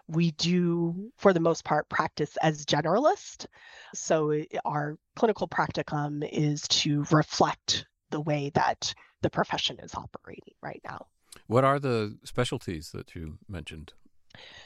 We 0.07 0.31
do, 0.31 1.11
for 1.17 1.33
the 1.33 1.39
most 1.39 1.63
part, 1.63 1.87
practice 1.89 2.37
as 2.41 2.65
generalist. 2.65 3.45
So 3.93 4.43
our 4.65 4.97
clinical 5.15 5.47
practicum 5.47 6.27
is 6.29 6.61
to 6.67 7.05
reflect 7.11 7.85
the 8.11 8.21
way 8.21 8.51
that 8.53 8.93
the 9.21 9.29
profession 9.29 9.79
is 9.79 9.93
operating 9.95 10.55
right 10.61 10.81
now. 10.83 11.07
What 11.47 11.63
are 11.63 11.79
the 11.79 12.17
specialties 12.23 12.91
that 12.91 13.15
you 13.15 13.37
mentioned? 13.47 13.93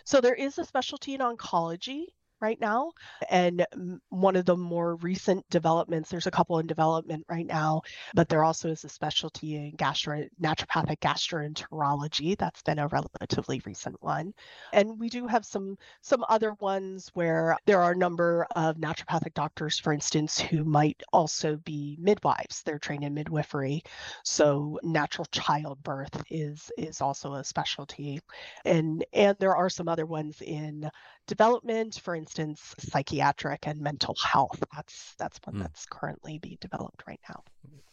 So 0.04 0.22
there 0.22 0.36
is 0.36 0.58
a 0.58 0.66
specialty 0.66 1.14
in 1.14 1.22
oncology 1.22 2.08
right 2.42 2.60
now. 2.60 2.92
And 3.30 3.66
one 4.10 4.36
of 4.36 4.46
the 4.46 4.56
more 4.56 4.96
recent 4.96 5.48
developments, 5.50 6.10
there's 6.10 6.28
a 6.28 6.32
couple 6.32 6.60
in 6.60 6.68
development 6.68 7.26
right 7.30 7.46
now, 7.46 7.82
but 8.14 8.30
there 8.30 8.44
also 8.44 8.70
is 8.70 8.84
a 8.84 8.90
specialty 8.90 9.56
in 9.56 9.72
gastro 9.76 10.26
naturopathic 10.42 11.00
gastroenterology. 11.00 12.38
That's 12.38 12.62
been 12.62 12.80
a 12.80 12.88
relatively 12.88 13.62
recent 13.66 14.02
one. 14.02 14.34
And 14.74 15.00
we 15.00 15.10
do 15.10 15.28
have 15.28 15.46
some 15.46 15.78
some 16.02 16.24
other 16.30 16.54
ones 16.60 17.10
where 17.14 17.58
there 17.66 17.82
are 17.82 17.92
a 17.92 17.98
number 17.98 18.48
of 18.56 18.78
naturopathic 18.78 19.34
doctors, 19.34 19.80
for 19.80 19.94
instance, 19.94 20.40
who 20.40 20.64
might 20.64 21.02
also 21.12 21.58
be 21.58 21.98
midwives. 22.00 22.62
They're 22.64 22.80
trained 22.80 23.04
in 23.04 23.14
midwifery. 23.14 23.84
So 24.24 24.80
natural 24.84 25.26
childbirth 25.32 26.24
is 26.30 26.72
is 26.78 27.02
also 27.02 27.34
a 27.34 27.44
specialty. 27.44 28.20
And 28.66 29.06
and 29.14 29.36
there 29.40 29.56
are 29.56 29.70
some 29.70 29.88
other 29.88 30.06
ones 30.06 30.42
in 30.42 30.90
development, 31.28 32.00
for 32.04 32.16
instance, 32.16 32.29
psychiatric 32.36 33.68
and 33.68 33.80
mental 33.80 34.16
health. 34.24 34.64
That's 34.76 35.16
that's 35.18 35.40
one 35.44 35.58
mm. 35.58 35.62
that's 35.62 35.86
currently 35.86 36.40
being 36.40 36.58
developed 36.62 37.04
right 37.08 37.20
now. 37.30 37.44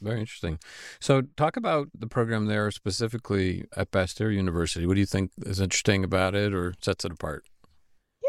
Very 0.01 0.21
interesting. 0.21 0.59
So, 1.01 1.23
talk 1.37 1.57
about 1.57 1.89
the 1.99 2.07
program 2.07 2.47
there 2.47 2.71
specifically 2.71 3.65
at 3.77 3.91
Bastyr 3.91 4.35
University. 4.35 4.87
What 4.87 4.95
do 4.95 5.01
you 5.01 5.07
think 5.07 5.33
is 5.45 5.61
interesting 5.61 6.05
about 6.05 6.35
it, 6.35 6.53
or 6.53 6.75
sets 6.81 7.05
it 7.05 7.13
apart? 7.13 7.45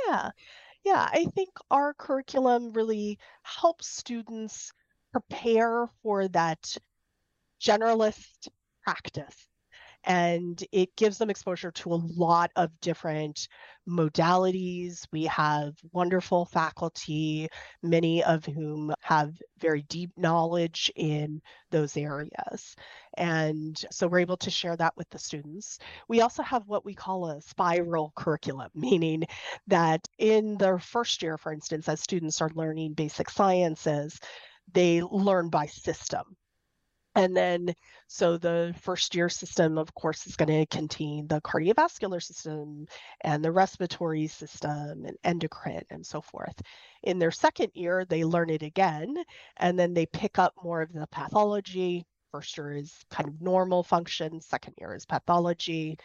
Yeah, 0.08 0.32
yeah. 0.86 1.10
I 1.12 1.26
think 1.36 1.50
our 1.70 1.94
curriculum 1.94 2.72
really 2.74 3.20
helps 3.44 3.88
students 3.88 4.72
prepare 5.12 5.88
for 6.04 6.28
that 6.30 6.78
generalist 7.62 8.48
practice 8.84 9.48
and 10.04 10.64
it 10.72 10.96
gives 10.96 11.18
them 11.18 11.30
exposure 11.30 11.72
to 11.72 11.94
a 11.94 12.04
lot 12.16 12.52
of 12.56 12.72
different 12.82 13.48
modalities. 13.88 15.06
We 15.12 15.24
have 15.26 15.76
wonderful 15.92 16.46
faculty, 16.46 17.50
many 17.82 18.24
of 18.24 18.46
whom 18.46 18.94
have 19.02 19.34
very 19.60 19.82
deep 19.84 20.12
knowledge 20.18 20.92
in 20.96 21.42
those 21.72 21.98
areas. 21.98 22.76
And 23.18 23.78
so 23.92 24.08
we're 24.08 24.20
able 24.20 24.38
to 24.38 24.52
share 24.52 24.78
that 24.78 24.96
with 24.96 25.10
the 25.10 25.20
students. 25.20 25.80
We 26.08 26.22
also 26.22 26.44
have 26.44 26.68
what 26.68 26.86
we 26.86 26.94
call 26.94 27.28
a 27.30 27.42
spiral 27.42 28.14
curriculum, 28.16 28.70
meaning 28.76 29.24
that 29.68 30.08
in 30.18 30.58
their 30.58 30.80
first 30.80 31.22
year, 31.22 31.38
for 31.38 31.52
instance, 31.52 31.90
as 31.90 32.00
students 32.02 32.42
are 32.42 32.52
learning 32.54 32.94
basic 32.94 33.30
sciences, 33.30 34.20
they 34.74 35.02
learn 35.02 35.50
by 35.50 35.66
system. 35.66 36.36
And 37.18 37.36
then, 37.36 37.74
so 38.06 38.38
the 38.38 38.76
first 38.80 39.16
year 39.16 39.28
system, 39.28 39.80
of 39.80 39.92
course, 39.96 40.28
is 40.28 40.36
going 40.36 40.50
to 40.50 40.68
contain 40.68 41.28
the 41.28 41.42
cardiovascular 41.42 42.22
system 42.22 42.86
and 43.22 43.44
the 43.44 43.52
respiratory 43.52 44.28
system 44.28 45.04
and 45.04 45.18
endocrine 45.24 45.82
and 45.90 46.06
so 46.06 46.22
forth. 46.22 46.62
In 47.02 47.18
their 47.18 47.32
second 47.32 47.72
year, 47.74 48.06
they 48.06 48.24
learn 48.24 48.52
it 48.52 48.62
again, 48.62 49.16
and 49.58 49.80
then 49.80 49.96
they 49.96 50.06
pick 50.06 50.38
up 50.38 50.54
more 50.64 50.84
of 50.84 50.94
the 50.94 51.08
pathology. 51.08 52.06
First 52.32 52.56
year 52.56 52.74
is 52.74 52.94
kind 53.10 53.28
of 53.28 53.42
normal 53.42 53.82
function, 53.82 54.40
second 54.40 54.76
year 54.80 54.94
is 54.94 55.08
pathology. 55.08 55.98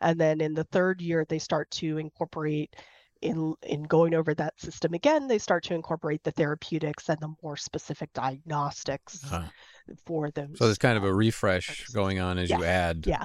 And 0.00 0.20
then 0.20 0.40
in 0.40 0.54
the 0.54 0.68
third 0.70 1.00
year, 1.00 1.26
they 1.28 1.40
start 1.40 1.68
to 1.72 1.98
incorporate 1.98 2.76
in 3.22 3.54
in 3.62 3.82
going 3.82 4.14
over 4.14 4.34
that 4.34 4.60
system 4.60 4.94
again, 4.94 5.28
they 5.28 5.38
start 5.38 5.64
to 5.64 5.74
incorporate 5.74 6.22
the 6.24 6.30
therapeutics 6.30 7.08
and 7.08 7.18
the 7.20 7.34
more 7.42 7.56
specific 7.56 8.12
diagnostics 8.12 9.24
uh-huh. 9.24 9.46
for 10.06 10.30
those. 10.30 10.58
So 10.58 10.64
there's 10.64 10.78
kind 10.78 10.96
of 10.96 11.04
uh, 11.04 11.08
a 11.08 11.14
refresh 11.14 11.86
going 11.88 12.18
on 12.18 12.38
as 12.38 12.50
yeah. 12.50 12.58
you 12.58 12.64
add. 12.64 13.06
Yeah. 13.06 13.24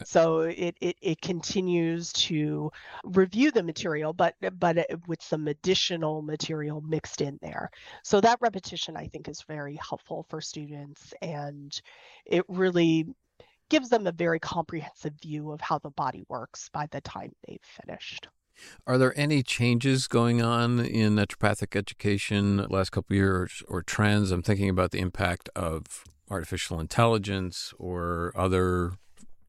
Uh, 0.00 0.04
so 0.04 0.40
it, 0.40 0.76
it 0.80 0.96
it 1.00 1.20
continues 1.20 2.12
to 2.12 2.70
review 3.04 3.50
the 3.50 3.62
material, 3.62 4.12
but 4.12 4.34
but 4.58 4.78
uh, 4.78 4.84
with 5.06 5.22
some 5.22 5.48
additional 5.48 6.22
material 6.22 6.80
mixed 6.80 7.20
in 7.20 7.38
there. 7.42 7.70
So 8.02 8.20
that 8.20 8.38
repetition, 8.40 8.96
I 8.96 9.06
think, 9.06 9.28
is 9.28 9.42
very 9.42 9.76
helpful 9.76 10.26
for 10.28 10.40
students, 10.40 11.14
and 11.22 11.80
it 12.26 12.44
really 12.48 13.06
gives 13.70 13.88
them 13.88 14.06
a 14.06 14.12
very 14.12 14.40
comprehensive 14.40 15.14
view 15.22 15.52
of 15.52 15.60
how 15.60 15.78
the 15.78 15.90
body 15.90 16.24
works 16.28 16.68
by 16.72 16.86
the 16.90 17.00
time 17.00 17.32
they've 17.46 17.60
finished. 17.62 18.28
Are 18.86 18.98
there 18.98 19.18
any 19.18 19.42
changes 19.42 20.08
going 20.08 20.42
on 20.42 20.80
in 20.80 21.16
naturopathic 21.16 21.76
education 21.76 22.66
last 22.68 22.90
couple 22.90 23.16
years 23.16 23.62
or 23.68 23.82
trends? 23.82 24.30
I'm 24.30 24.42
thinking 24.42 24.68
about 24.68 24.90
the 24.90 24.98
impact 24.98 25.48
of 25.54 26.04
artificial 26.30 26.80
intelligence 26.80 27.74
or 27.78 28.32
other, 28.36 28.92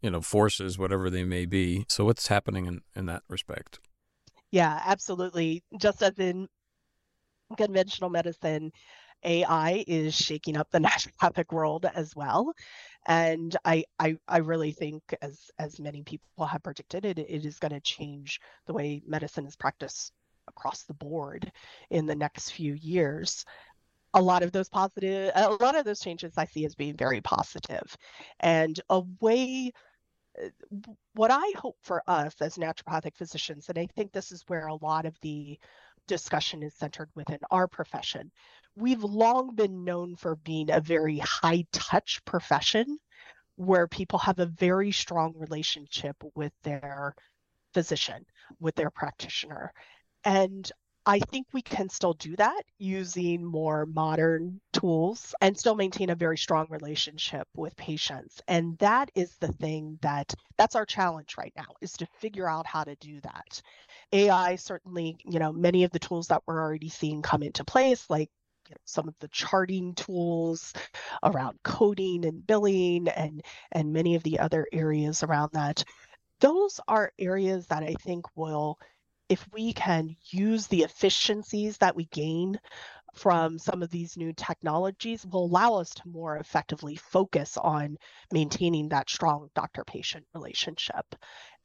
you 0.02 0.10
know, 0.10 0.22
forces, 0.22 0.78
whatever 0.78 1.10
they 1.10 1.24
may 1.24 1.46
be. 1.46 1.86
So 1.88 2.06
what's 2.06 2.28
happening 2.28 2.66
in, 2.66 2.82
in 2.96 3.06
that 3.06 3.24
respect? 3.28 3.80
Yeah, 4.52 4.82
absolutely. 4.86 5.64
Just 5.80 6.02
as 6.04 6.18
in 6.18 6.48
conventional 7.58 8.10
medicine, 8.10 8.72
AI 9.24 9.84
is 9.88 10.16
shaking 10.16 10.58
up 10.58 10.70
the 10.72 10.80
naturopathic 10.80 11.52
world 11.52 11.86
as 11.94 12.16
well. 12.16 12.54
And 13.08 13.56
I, 13.66 13.86
I, 14.00 14.18
I 14.28 14.38
really 14.38 14.72
think, 14.72 15.02
as 15.22 15.50
as 15.58 15.80
many 15.80 16.04
people 16.04 16.46
have 16.46 16.64
predicted, 16.64 17.06
it, 17.06 17.18
it 17.18 17.46
is 17.46 17.60
going 17.60 17.72
to 17.72 17.80
change 17.80 18.40
the 18.68 18.74
way 18.74 19.02
medicine 19.08 19.46
is 19.46 19.56
practiced 19.56 20.12
across 20.48 20.84
the 20.84 20.94
board 20.94 21.52
in 21.90 22.06
the 22.06 22.16
next 22.16 22.52
few 22.52 22.74
years. 22.74 23.46
A 24.14 24.22
lot 24.22 24.44
of 24.44 24.52
those 24.52 24.70
positive, 24.70 25.32
a 25.36 25.50
lot 25.50 25.78
of 25.78 25.86
those 25.86 26.02
changes 26.02 26.34
I 26.38 26.46
see 26.46 26.66
as 26.66 26.76
being 26.76 26.98
very 26.98 27.22
positive, 27.22 27.96
and 28.42 28.80
a 28.90 29.02
way 29.22 29.72
uh, 30.42 30.48
what 31.14 31.32
I 31.32 31.52
hope 31.56 31.78
for 31.82 32.04
us 32.08 32.36
as 32.42 32.58
naturopathic 32.58 33.16
physicians, 33.16 33.70
and 33.70 33.78
I 33.78 33.88
think 33.96 34.12
this 34.12 34.32
is 34.32 34.44
where 34.48 34.68
a 34.68 34.76
lot 34.76 35.06
of 35.06 35.16
the 35.22 35.58
discussion 36.08 36.64
is 36.64 36.74
centered 36.76 37.10
within 37.16 37.40
our 37.52 37.68
profession. 37.68 38.32
We've 38.76 39.04
long 39.04 39.56
been 39.56 39.84
known 39.84 40.16
for 40.16 40.36
being 40.38 40.72
a 40.72 40.80
very 40.80 41.20
high 41.20 41.66
touch 41.72 42.24
profession 42.26 42.98
where 43.56 43.88
people 43.88 44.20
have 44.20 44.40
a 44.40 44.46
very 44.46 44.92
strong 44.92 45.34
relationship 45.38 46.16
with 46.36 46.54
their 46.64 47.14
physician, 47.74 48.26
with 48.60 48.76
their 48.76 48.90
practitioner. 48.90 49.74
And 50.24 50.72
I 51.06 51.20
think 51.20 51.48
we 51.52 51.64
can 51.64 51.90
still 51.90 52.14
do 52.14 52.36
that 52.36 52.62
using 52.78 53.44
more 53.44 53.88
modern 53.88 54.62
tools 54.72 55.34
and 55.42 55.58
still 55.58 55.76
maintain 55.76 56.12
a 56.12 56.16
very 56.16 56.38
strong 56.38 56.68
relationship 56.70 57.48
with 57.56 57.76
patients. 57.76 58.40
And 58.48 58.78
that 58.78 59.10
is 59.16 59.36
the 59.38 59.52
thing 59.54 59.98
that 60.02 60.32
that's 60.58 60.76
our 60.76 60.86
challenge 60.86 61.36
right 61.40 61.54
now 61.58 61.74
is 61.82 61.94
to 61.94 62.08
figure 62.20 62.48
out 62.48 62.68
how 62.68 62.84
to 62.84 62.96
do 62.98 63.20
that. 63.22 63.62
AI 64.12 64.56
certainly, 64.58 65.18
you 65.26 65.40
know, 65.40 65.52
many 65.52 65.84
of 65.84 65.92
the 65.92 66.00
tools 66.00 66.28
that 66.28 66.44
we're 66.46 66.62
already 66.62 66.90
seeing 66.90 67.24
come 67.24 67.42
into 67.42 67.64
place, 67.66 68.08
like 68.08 68.30
you 68.72 68.76
know, 68.76 68.82
some 68.86 69.10
of 69.10 69.16
the 69.20 69.28
charting 69.28 69.94
tools 69.96 70.74
around 71.24 71.60
coding 71.62 72.26
and 72.26 72.48
billing 72.48 73.10
and 73.10 73.44
and 73.74 73.92
many 73.92 74.16
of 74.16 74.24
the 74.24 74.40
other 74.40 74.66
areas 74.72 75.24
around 75.24 75.50
that. 75.52 75.84
Those 76.40 76.80
are 76.88 77.12
areas 77.20 77.68
that 77.68 77.84
I 77.84 77.96
think 77.96 78.26
will 78.34 78.80
if 79.28 79.46
we 79.52 79.74
can 79.74 80.16
use 80.30 80.68
the 80.68 80.84
efficiencies 80.84 81.78
that 81.80 81.98
we 81.98 82.06
gain 82.06 82.60
from 83.14 83.60
some 83.60 83.84
of 83.84 83.90
these 83.90 84.18
new 84.18 84.34
technologies 84.34 85.26
will 85.26 85.46
allow 85.46 85.76
us 85.76 85.90
to 85.92 86.08
more 86.08 86.38
effectively 86.38 86.96
focus 86.96 87.58
on 87.58 87.98
maintaining 88.32 88.90
that 88.90 89.10
strong 89.10 89.50
doctor 89.54 89.84
patient 89.84 90.26
relationship. 90.34 91.16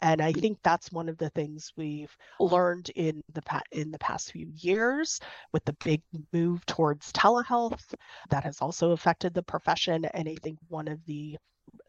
And 0.00 0.20
i 0.20 0.32
mm. 0.32 0.40
think 0.40 0.58
that's 0.62 0.92
one 0.92 1.08
of 1.08 1.18
the 1.18 1.30
things 1.30 1.72
we've 1.76 2.14
learned 2.40 2.90
in 2.96 3.22
the 3.32 3.42
pa- 3.42 3.62
in 3.72 3.90
the 3.90 3.98
past 3.98 4.32
few 4.32 4.50
years 4.54 5.20
with 5.52 5.64
the 5.64 5.76
big 5.84 6.02
move 6.32 6.66
towards 6.66 7.12
telehealth 7.12 7.94
that 8.30 8.44
has 8.44 8.60
also 8.60 8.90
affected 8.90 9.32
the 9.34 9.42
profession. 9.42 10.04
And 10.04 10.28
i 10.28 10.36
think 10.42 10.58
one 10.68 10.88
of 10.88 11.04
the 11.06 11.36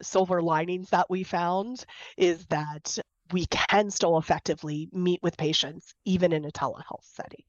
silver 0.02 0.42
linings 0.42 0.90
that 0.90 1.08
we 1.10 1.22
found 1.22 1.84
is 2.16 2.46
that 2.46 2.98
we 3.32 3.46
can 3.46 3.90
still 3.90 4.18
effectively 4.18 4.88
meet 4.92 5.22
with 5.22 5.36
patients 5.36 5.94
even 6.04 6.32
in 6.32 6.44
a 6.44 6.50
telehealth 6.50 7.04
setting 7.04 7.44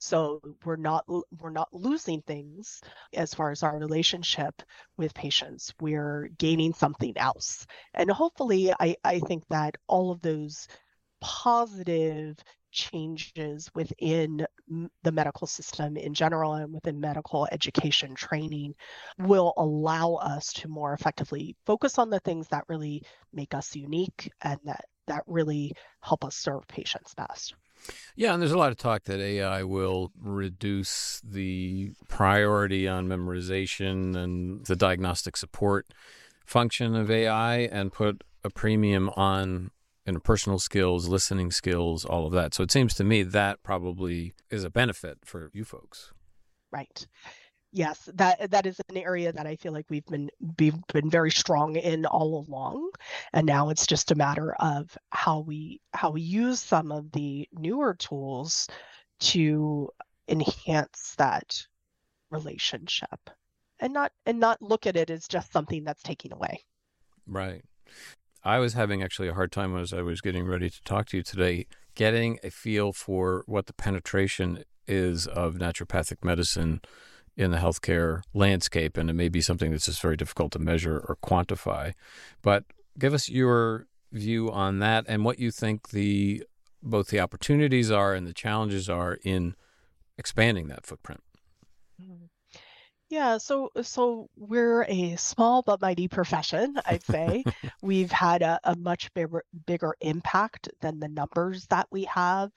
so 0.00 0.40
we're 0.64 0.76
not 0.76 1.04
we're 1.40 1.50
not 1.50 1.68
losing 1.72 2.22
things 2.22 2.80
as 3.14 3.34
far 3.34 3.50
as 3.50 3.62
our 3.62 3.78
relationship 3.78 4.62
with 4.96 5.14
patients 5.14 5.72
we're 5.80 6.28
gaining 6.38 6.72
something 6.72 7.16
else 7.16 7.66
and 7.94 8.10
hopefully 8.10 8.72
i 8.80 8.96
i 9.04 9.20
think 9.20 9.44
that 9.48 9.76
all 9.86 10.10
of 10.10 10.20
those 10.22 10.66
positive 11.20 12.36
changes 12.72 13.70
within 13.74 14.46
the 15.02 15.12
medical 15.12 15.46
system 15.46 15.96
in 15.96 16.14
general 16.14 16.54
and 16.54 16.72
within 16.72 17.00
medical 17.00 17.46
education 17.50 18.14
training 18.14 18.74
will 19.18 19.52
allow 19.56 20.14
us 20.14 20.52
to 20.52 20.68
more 20.68 20.94
effectively 20.94 21.56
focus 21.66 21.98
on 21.98 22.10
the 22.10 22.20
things 22.20 22.48
that 22.48 22.64
really 22.68 23.02
make 23.32 23.54
us 23.54 23.74
unique 23.74 24.30
and 24.42 24.58
that 24.64 24.84
that 25.08 25.24
really 25.26 25.72
help 26.00 26.24
us 26.24 26.36
serve 26.36 26.66
patients 26.68 27.14
best. 27.14 27.54
Yeah, 28.16 28.32
and 28.32 28.42
there's 28.42 28.52
a 28.52 28.58
lot 28.58 28.70
of 28.70 28.76
talk 28.76 29.04
that 29.04 29.20
AI 29.20 29.62
will 29.62 30.12
reduce 30.20 31.20
the 31.24 31.92
priority 32.08 32.86
on 32.86 33.08
memorization 33.08 34.16
and 34.16 34.64
the 34.66 34.76
diagnostic 34.76 35.36
support 35.36 35.86
function 36.44 36.94
of 36.94 37.10
AI 37.10 37.58
and 37.58 37.92
put 37.92 38.22
a 38.44 38.50
premium 38.50 39.10
on 39.10 39.70
interpersonal 40.06 40.60
skills, 40.60 41.08
listening 41.08 41.50
skills, 41.50 42.04
all 42.04 42.26
of 42.26 42.32
that. 42.32 42.54
So 42.54 42.62
it 42.62 42.70
seems 42.70 42.94
to 42.94 43.04
me 43.04 43.22
that 43.22 43.62
probably 43.62 44.34
is 44.50 44.64
a 44.64 44.70
benefit 44.70 45.18
for 45.24 45.50
you 45.52 45.64
folks. 45.64 46.12
Right 46.72 47.06
yes, 47.72 48.08
that 48.14 48.50
that 48.50 48.66
is 48.66 48.80
an 48.88 48.96
area 48.96 49.32
that 49.32 49.46
I 49.46 49.56
feel 49.56 49.72
like 49.72 49.86
we've 49.88 50.06
been 50.06 50.30
been 50.56 51.10
very 51.10 51.30
strong 51.30 51.76
in 51.76 52.06
all 52.06 52.44
along, 52.46 52.90
and 53.32 53.46
now 53.46 53.68
it's 53.70 53.86
just 53.86 54.10
a 54.10 54.14
matter 54.14 54.54
of 54.54 54.96
how 55.10 55.40
we 55.40 55.80
how 55.92 56.10
we 56.10 56.22
use 56.22 56.60
some 56.60 56.92
of 56.92 57.10
the 57.12 57.48
newer 57.52 57.94
tools 57.94 58.68
to 59.20 59.88
enhance 60.28 61.14
that 61.18 61.66
relationship, 62.30 63.30
and 63.78 63.92
not 63.92 64.12
and 64.26 64.40
not 64.40 64.60
look 64.62 64.86
at 64.86 64.96
it 64.96 65.10
as 65.10 65.28
just 65.28 65.52
something 65.52 65.84
that's 65.84 66.02
taking 66.02 66.32
away. 66.32 66.64
Right. 67.26 67.64
I 68.42 68.58
was 68.58 68.72
having 68.72 69.02
actually 69.02 69.28
a 69.28 69.34
hard 69.34 69.52
time 69.52 69.76
as 69.76 69.92
I 69.92 70.00
was 70.00 70.22
getting 70.22 70.46
ready 70.46 70.70
to 70.70 70.82
talk 70.82 71.06
to 71.08 71.18
you 71.18 71.22
today, 71.22 71.66
getting 71.94 72.38
a 72.42 72.50
feel 72.50 72.92
for 72.92 73.44
what 73.46 73.66
the 73.66 73.74
penetration 73.74 74.64
is 74.88 75.26
of 75.26 75.56
naturopathic 75.56 76.24
medicine 76.24 76.80
in 77.36 77.50
the 77.50 77.58
healthcare 77.58 78.22
landscape, 78.34 78.96
and 78.96 79.08
it 79.08 79.14
may 79.14 79.28
be 79.28 79.40
something 79.40 79.70
that's 79.70 79.86
just 79.86 80.02
very 80.02 80.16
difficult 80.16 80.52
to 80.52 80.58
measure 80.58 80.98
or 81.08 81.16
quantify. 81.22 81.94
But 82.42 82.64
give 82.98 83.14
us 83.14 83.28
your 83.28 83.86
view 84.12 84.50
on 84.50 84.80
that 84.80 85.04
and 85.08 85.24
what 85.24 85.38
you 85.38 85.50
think 85.50 85.90
the 85.90 86.44
both 86.82 87.08
the 87.08 87.20
opportunities 87.20 87.90
are 87.90 88.14
and 88.14 88.26
the 88.26 88.32
challenges 88.32 88.88
are 88.88 89.18
in 89.22 89.54
expanding 90.16 90.68
that 90.68 90.86
footprint. 90.86 91.22
Mm-hmm. 92.02 92.26
Yeah, 93.10 93.38
so 93.38 93.70
so 93.82 94.30
we're 94.36 94.84
a 94.84 95.16
small 95.16 95.62
but 95.62 95.80
mighty 95.80 96.06
profession, 96.06 96.76
I'd 96.86 97.04
say. 97.04 97.42
We've 97.82 98.12
had 98.12 98.40
a, 98.42 98.60
a 98.62 98.76
much 98.76 99.12
bigger 99.14 99.42
bigger 99.66 99.96
impact 100.00 100.68
than 100.80 101.00
the 101.00 101.08
numbers 101.08 101.66
that 101.66 101.88
we 101.90 102.04
have 102.04 102.52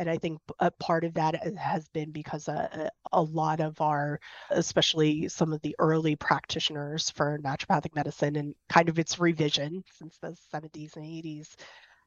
and 0.00 0.08
I 0.08 0.16
think 0.16 0.40
a 0.58 0.70
part 0.70 1.04
of 1.04 1.12
that 1.14 1.56
has 1.58 1.86
been 1.90 2.10
because 2.10 2.48
a, 2.48 2.52
uh, 2.52 2.84
uh, 2.84 2.88
a 3.12 3.22
lot 3.22 3.60
of 3.60 3.82
our, 3.82 4.18
especially 4.48 5.28
some 5.28 5.52
of 5.52 5.60
the 5.60 5.76
early 5.78 6.16
practitioners 6.16 7.10
for 7.10 7.38
naturopathic 7.38 7.94
medicine 7.94 8.36
and 8.36 8.54
kind 8.70 8.88
of 8.88 8.98
its 8.98 9.18
revision 9.20 9.84
since 9.98 10.16
the 10.22 10.34
70s 10.54 10.96
and 10.96 11.04
80s, 11.04 11.54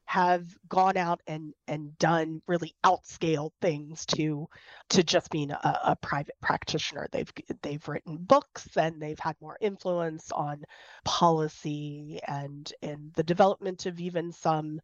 have 0.06 0.44
gone 0.68 0.96
out 0.96 1.20
and 1.28 1.54
and 1.68 1.96
done 1.98 2.42
really 2.46 2.74
outscaled 2.84 3.52
things 3.62 4.04
to 4.04 4.46
to 4.90 5.02
just 5.02 5.30
being 5.30 5.50
a, 5.52 5.80
a, 5.84 5.96
private 5.96 6.34
practitioner. 6.42 7.06
They've 7.12 7.32
they've 7.62 7.88
written 7.88 8.16
books 8.18 8.68
and 8.76 9.00
they've 9.00 9.18
had 9.18 9.36
more 9.40 9.56
influence 9.60 10.30
on 10.32 10.64
policy 11.04 12.20
and 12.26 12.70
and 12.82 13.12
the 13.14 13.22
development 13.22 13.86
of 13.86 13.98
even 14.00 14.32
some 14.32 14.80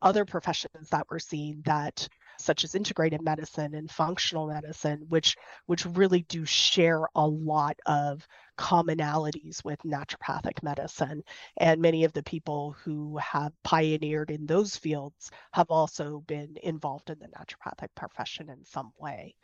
other 0.00 0.24
professions 0.24 0.90
that 0.90 1.06
we're 1.10 1.18
seeing 1.18 1.62
that 1.64 2.08
such 2.42 2.64
as 2.64 2.74
integrated 2.74 3.22
medicine 3.22 3.74
and 3.74 3.90
functional 3.90 4.46
medicine, 4.48 5.04
which 5.08 5.36
which 5.66 5.86
really 5.86 6.22
do 6.22 6.44
share 6.44 7.06
a 7.14 7.26
lot 7.26 7.78
of 7.86 8.26
commonalities 8.58 9.64
with 9.64 9.80
naturopathic 9.82 10.62
medicine. 10.62 11.22
And 11.56 11.80
many 11.80 12.04
of 12.04 12.12
the 12.12 12.22
people 12.22 12.76
who 12.84 13.16
have 13.18 13.52
pioneered 13.64 14.30
in 14.30 14.46
those 14.46 14.76
fields 14.76 15.30
have 15.52 15.70
also 15.70 16.20
been 16.26 16.56
involved 16.62 17.10
in 17.10 17.18
the 17.18 17.28
naturopathic 17.28 17.88
profession 17.94 18.50
in 18.50 18.64
some 18.64 18.92
way. 18.98 19.34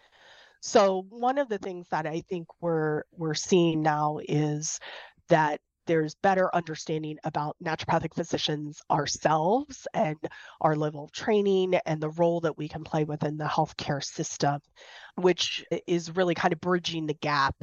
So 0.61 1.07
one 1.09 1.39
of 1.39 1.49
the 1.49 1.59
things 1.59 1.87
that 1.91 2.07
I 2.07 2.21
think 2.23 2.49
we're 2.61 3.05
we're 3.13 3.35
seeing 3.35 3.83
now 3.83 4.19
is 4.29 4.81
that 5.29 5.61
there's 5.89 6.15
better 6.17 6.55
understanding 6.55 7.17
about 7.25 7.57
naturopathic 7.65 8.15
physicians 8.15 8.83
ourselves 8.91 9.89
and 9.95 10.19
our 10.61 10.77
level 10.77 11.05
of 11.05 11.13
training 11.13 11.75
and 11.87 12.01
the 12.01 12.11
role 12.11 12.41
that 12.41 12.59
we 12.59 12.69
can 12.69 12.85
play 12.85 13.05
within 13.05 13.39
the 13.39 13.47
healthcare 13.47 14.05
system, 14.05 14.61
which 15.17 15.65
is 15.87 16.15
really 16.15 16.35
kind 16.35 16.53
of 16.53 16.61
bridging 16.61 17.07
the 17.07 17.15
gap 17.15 17.57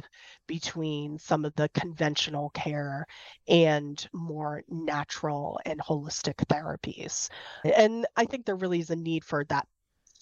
between 0.48 1.18
some 1.18 1.44
of 1.44 1.54
the 1.54 1.68
conventional 1.68 2.50
care 2.50 3.06
and 3.46 4.08
more 4.12 4.62
natural 4.68 5.60
and 5.64 5.78
holistic 5.80 6.34
therapies. 6.46 7.30
And 7.64 8.06
I 8.16 8.24
think 8.24 8.44
there 8.44 8.56
really 8.56 8.80
is 8.80 8.90
a 8.90 8.96
need 8.96 9.24
for 9.24 9.44
that 9.44 9.68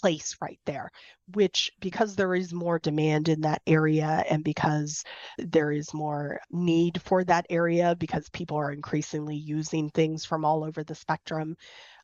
place 0.04 0.36
right 0.42 0.60
there, 0.66 0.90
which 1.32 1.72
because 1.80 2.14
there 2.14 2.34
is 2.34 2.52
more 2.52 2.78
demand 2.78 3.30
in 3.30 3.40
that 3.40 3.62
area 3.66 4.22
and 4.28 4.44
because 4.44 5.02
there 5.38 5.72
is 5.72 5.94
more 5.94 6.38
need 6.50 7.00
for 7.00 7.24
that 7.24 7.46
area 7.48 7.96
because 7.98 8.28
people 8.28 8.58
are 8.58 8.70
increasingly 8.70 9.34
using 9.34 9.88
things 9.88 10.22
from 10.22 10.44
all 10.44 10.62
over 10.62 10.84
the 10.84 10.94
spectrum, 10.94 11.56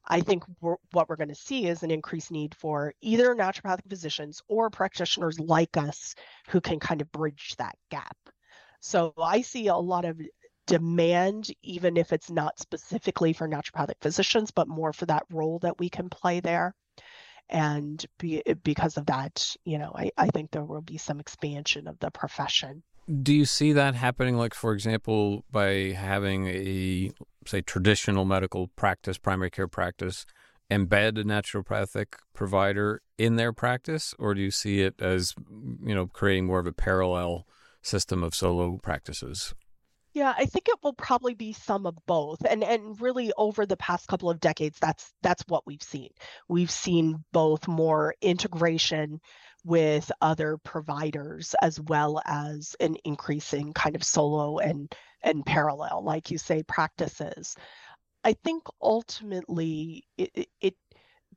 I 0.08 0.22
think 0.22 0.44
we're, 0.62 0.76
what 0.92 1.10
we're 1.10 1.16
going 1.16 1.28
to 1.28 1.34
see 1.34 1.66
is 1.66 1.82
an 1.82 1.90
increased 1.90 2.30
need 2.30 2.54
for 2.54 2.94
either 3.02 3.34
naturopathic 3.34 3.90
physicians 3.90 4.40
or 4.48 4.70
practitioners 4.70 5.38
like 5.38 5.76
us 5.76 6.14
who 6.48 6.62
can 6.62 6.80
kind 6.80 7.02
of 7.02 7.12
bridge 7.12 7.54
that 7.58 7.76
gap. 7.90 8.16
So 8.80 9.12
I 9.18 9.42
see 9.42 9.66
a 9.66 9.76
lot 9.76 10.06
of 10.06 10.18
demand, 10.66 11.50
even 11.62 11.98
if 11.98 12.14
it's 12.14 12.30
not 12.30 12.58
specifically 12.58 13.34
for 13.34 13.46
naturopathic 13.46 14.00
physicians, 14.00 14.50
but 14.50 14.68
more 14.68 14.94
for 14.94 15.04
that 15.04 15.24
role 15.30 15.58
that 15.58 15.78
we 15.78 15.90
can 15.90 16.08
play 16.08 16.40
there. 16.40 16.74
And 17.50 18.04
be, 18.18 18.46
eh, 18.46 18.54
because 18.62 18.96
of 18.96 19.06
that, 19.06 19.56
you 19.64 19.76
know, 19.76 19.92
I, 19.94 20.10
I 20.16 20.28
think 20.28 20.52
there 20.52 20.64
will 20.64 20.82
be 20.82 20.96
some 20.96 21.18
expansion 21.20 21.88
of 21.88 21.98
the 21.98 22.10
profession. 22.10 22.82
Do 23.22 23.34
you 23.34 23.44
see 23.44 23.72
that 23.72 23.96
happening, 23.96 24.36
like, 24.36 24.54
for 24.54 24.72
example, 24.72 25.44
by 25.50 25.92
having 25.96 26.46
a, 26.46 27.10
say, 27.44 27.60
traditional 27.60 28.24
medical 28.24 28.68
practice, 28.68 29.18
primary 29.18 29.50
care 29.50 29.66
practice, 29.66 30.26
embed 30.70 31.18
a 31.18 31.24
naturopathic 31.24 32.14
provider 32.34 33.02
in 33.18 33.34
their 33.34 33.52
practice? 33.52 34.14
Or 34.18 34.34
do 34.34 34.40
you 34.40 34.52
see 34.52 34.82
it 34.82 35.02
as, 35.02 35.34
you 35.84 35.94
know, 35.94 36.06
creating 36.06 36.46
more 36.46 36.60
of 36.60 36.68
a 36.68 36.72
parallel 36.72 37.48
system 37.82 38.22
of 38.22 38.32
solo 38.32 38.78
practices? 38.80 39.54
Yeah, 40.12 40.34
I 40.36 40.46
think 40.46 40.68
it 40.68 40.78
will 40.82 40.92
probably 40.92 41.34
be 41.34 41.52
some 41.52 41.86
of 41.86 41.94
both. 42.06 42.44
And 42.44 42.64
and 42.64 43.00
really 43.00 43.32
over 43.36 43.64
the 43.64 43.76
past 43.76 44.08
couple 44.08 44.28
of 44.30 44.40
decades 44.40 44.78
that's 44.80 45.12
that's 45.22 45.44
what 45.46 45.66
we've 45.66 45.82
seen. 45.82 46.10
We've 46.48 46.70
seen 46.70 47.24
both 47.32 47.68
more 47.68 48.14
integration 48.20 49.20
with 49.64 50.10
other 50.20 50.56
providers 50.58 51.54
as 51.62 51.80
well 51.80 52.20
as 52.24 52.74
an 52.80 52.96
increasing 53.04 53.72
kind 53.72 53.94
of 53.94 54.02
solo 54.02 54.58
and 54.58 54.92
and 55.22 55.44
parallel 55.46 56.02
like 56.04 56.30
you 56.30 56.38
say 56.38 56.62
practices. 56.64 57.54
I 58.24 58.34
think 58.34 58.64
ultimately 58.82 60.04
it, 60.18 60.48
it 60.60 60.74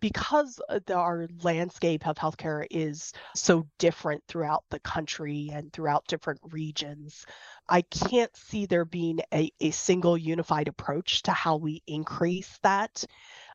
because 0.03 0.59
uh, 0.67 0.81
the, 0.85 0.93
our 0.95 1.29
landscape 1.43 2.05
of 2.05 2.17
healthcare 2.17 2.67
is 2.69 3.13
so 3.37 3.65
different 3.79 4.21
throughout 4.27 4.65
the 4.69 4.79
country 4.79 5.49
and 5.53 5.71
throughout 5.71 6.05
different 6.07 6.41
regions, 6.51 7.25
I 7.69 7.83
can't 7.83 8.35
see 8.35 8.65
there 8.65 8.83
being 8.83 9.21
a, 9.33 9.49
a 9.61 9.71
single 9.71 10.17
unified 10.17 10.67
approach 10.67 11.23
to 11.23 11.31
how 11.31 11.55
we 11.55 11.83
increase 11.87 12.59
that 12.63 13.05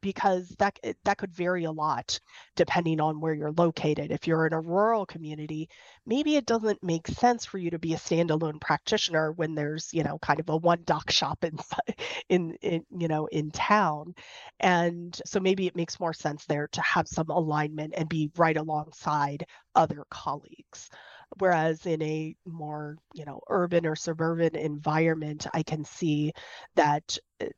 because 0.02 0.48
that 0.58 0.78
that 1.04 1.18
could 1.18 1.32
vary 1.34 1.64
a 1.64 1.72
lot 1.72 2.18
depending 2.56 3.00
on 3.00 3.20
where 3.20 3.34
you're 3.34 3.52
located. 3.52 4.10
If 4.10 4.26
you're 4.26 4.46
in 4.46 4.52
a 4.52 4.60
rural 4.60 5.06
community, 5.06 5.68
maybe 6.06 6.36
it 6.36 6.46
doesn't 6.46 6.82
make 6.82 7.06
sense 7.08 7.44
for 7.44 7.58
you 7.58 7.70
to 7.70 7.78
be 7.78 7.94
a 7.94 7.98
standalone 7.98 8.60
practitioner 8.60 9.32
when 9.32 9.54
there's, 9.54 9.92
you 9.92 10.02
know, 10.02 10.18
kind 10.18 10.40
of 10.40 10.48
a 10.48 10.56
one 10.56 10.82
doc 10.84 11.10
shop 11.10 11.44
in 11.44 11.58
in, 12.28 12.54
in 12.62 12.84
you 12.98 13.08
know, 13.08 13.26
in 13.26 13.50
town. 13.50 14.14
And 14.60 15.20
so 15.24 15.40
maybe 15.40 15.66
it 15.66 15.76
makes 15.76 16.00
more 16.00 16.12
sense 16.14 16.44
there 16.46 16.68
to 16.72 16.80
have 16.82 17.08
some 17.08 17.30
alignment 17.30 17.94
and 17.96 18.08
be 18.08 18.30
right 18.36 18.56
alongside 18.56 19.46
other 19.74 20.04
colleagues 20.10 20.90
whereas 21.38 21.84
in 21.86 22.00
a 22.02 22.34
more 22.46 22.96
you 23.12 23.24
know 23.24 23.40
urban 23.48 23.86
or 23.86 23.94
suburban 23.94 24.56
environment 24.56 25.46
i 25.52 25.62
can 25.62 25.84
see 25.84 26.32
that 26.74 27.16
eh, 27.40 27.48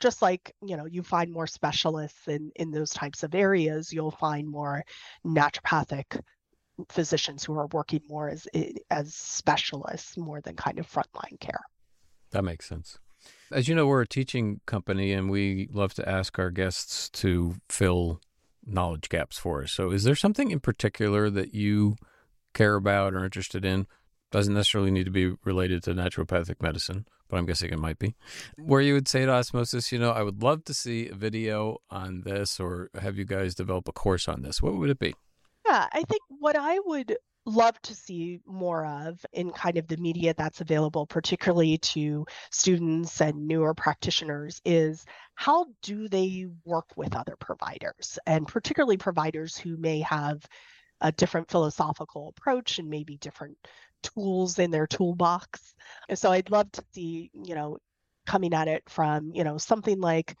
just 0.00 0.22
like 0.22 0.54
you 0.62 0.76
know 0.76 0.86
you 0.86 1.02
find 1.02 1.32
more 1.32 1.46
specialists 1.46 2.26
in 2.26 2.50
in 2.56 2.70
those 2.70 2.90
types 2.90 3.22
of 3.22 3.34
areas 3.34 3.92
you'll 3.92 4.10
find 4.10 4.48
more 4.48 4.84
naturopathic 5.24 6.20
physicians 6.88 7.44
who 7.44 7.58
are 7.58 7.66
working 7.68 8.00
more 8.08 8.28
as 8.28 8.48
as 8.90 9.14
specialists 9.14 10.16
more 10.16 10.40
than 10.40 10.56
kind 10.56 10.78
of 10.78 10.90
frontline 10.90 11.38
care. 11.40 11.60
That 12.30 12.44
makes 12.44 12.68
sense. 12.68 12.98
As 13.52 13.68
you 13.68 13.74
know 13.74 13.86
we're 13.86 14.02
a 14.02 14.08
teaching 14.08 14.60
company 14.66 15.12
and 15.12 15.30
we 15.30 15.68
love 15.72 15.94
to 15.94 16.08
ask 16.08 16.38
our 16.38 16.50
guests 16.50 17.10
to 17.10 17.56
fill 17.68 18.20
knowledge 18.66 19.08
gaps 19.08 19.38
for 19.38 19.62
us. 19.62 19.72
So 19.72 19.90
is 19.90 20.04
there 20.04 20.14
something 20.14 20.50
in 20.50 20.60
particular 20.60 21.28
that 21.30 21.54
you 21.54 21.96
care 22.54 22.76
about 22.76 23.14
or 23.14 23.24
interested 23.24 23.64
in? 23.64 23.86
Doesn't 24.30 24.54
necessarily 24.54 24.90
need 24.90 25.04
to 25.04 25.10
be 25.10 25.34
related 25.44 25.82
to 25.84 25.94
naturopathic 25.94 26.62
medicine, 26.62 27.06
but 27.30 27.38
I'm 27.38 27.46
guessing 27.46 27.72
it 27.72 27.78
might 27.78 27.98
be. 27.98 28.14
Where 28.58 28.80
you 28.80 28.94
would 28.94 29.08
say 29.08 29.24
to 29.24 29.32
osmosis, 29.32 29.92
you 29.92 29.98
know, 29.98 30.10
I 30.10 30.22
would 30.22 30.42
love 30.42 30.64
to 30.64 30.74
see 30.74 31.08
a 31.08 31.14
video 31.14 31.78
on 31.90 32.22
this 32.22 32.60
or 32.60 32.90
have 33.00 33.16
you 33.16 33.24
guys 33.24 33.54
develop 33.54 33.88
a 33.88 33.92
course 33.92 34.28
on 34.28 34.42
this. 34.42 34.60
What 34.60 34.76
would 34.76 34.90
it 34.90 34.98
be? 34.98 35.14
Yeah, 35.66 35.86
I 35.92 36.02
think 36.02 36.22
what 36.28 36.56
I 36.56 36.78
would 36.84 37.16
love 37.46 37.80
to 37.82 37.94
see 37.94 38.40
more 38.46 38.84
of 38.84 39.24
in 39.32 39.50
kind 39.50 39.78
of 39.78 39.88
the 39.88 39.96
media 39.96 40.34
that's 40.36 40.60
available, 40.60 41.06
particularly 41.06 41.78
to 41.78 42.26
students 42.50 43.20
and 43.20 43.46
newer 43.46 43.74
practitioners, 43.74 44.60
is 44.64 45.04
how 45.34 45.66
do 45.82 46.08
they 46.08 46.46
work 46.64 46.86
with 46.96 47.16
other 47.16 47.36
providers 47.36 48.18
and 48.26 48.46
particularly 48.46 48.96
providers 48.96 49.56
who 49.56 49.76
may 49.76 50.00
have 50.00 50.44
a 51.00 51.12
different 51.12 51.50
philosophical 51.50 52.28
approach 52.36 52.78
and 52.78 52.90
maybe 52.90 53.16
different 53.16 53.56
tools 54.02 54.58
in 54.58 54.70
their 54.70 54.86
toolbox. 54.86 55.74
And 56.08 56.18
so 56.18 56.30
I'd 56.30 56.50
love 56.50 56.70
to 56.72 56.84
see, 56.92 57.30
you 57.34 57.54
know, 57.54 57.78
coming 58.26 58.54
at 58.54 58.68
it 58.68 58.82
from, 58.88 59.32
you 59.34 59.44
know, 59.44 59.58
something 59.58 60.00
like 60.00 60.36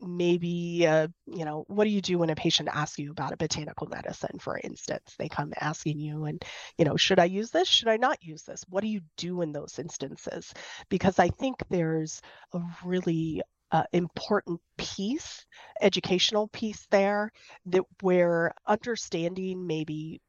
maybe 0.00 0.86
uh, 0.86 1.08
you 1.26 1.44
know 1.44 1.64
what 1.68 1.84
do 1.84 1.90
you 1.90 2.00
do 2.00 2.18
when 2.18 2.30
a 2.30 2.34
patient 2.34 2.68
asks 2.72 2.98
you 2.98 3.10
about 3.10 3.32
a 3.32 3.36
botanical 3.36 3.86
medicine 3.86 4.38
for 4.38 4.58
instance? 4.62 5.14
They 5.18 5.28
come 5.28 5.52
asking 5.60 5.98
you 5.98 6.24
and 6.24 6.42
you 6.78 6.84
know 6.84 6.96
should 6.96 7.18
i 7.18 7.24
use 7.24 7.50
this? 7.50 7.68
Should 7.68 7.88
i 7.88 7.96
not 7.96 8.22
use 8.22 8.42
this? 8.42 8.64
What 8.68 8.82
do 8.82 8.88
you 8.88 9.00
do 9.16 9.42
in 9.42 9.52
those 9.52 9.78
instances? 9.78 10.52
Because 10.88 11.18
i 11.18 11.28
think 11.28 11.56
there's 11.68 12.20
a 12.54 12.60
really 12.84 13.42
uh, 13.72 13.84
important 13.92 14.60
piece 14.76 15.46
educational 15.80 16.48
piece 16.48 16.86
there 16.90 17.30
that 17.66 17.82
where 18.00 18.52
understanding 18.66 19.66
maybe 19.66 20.20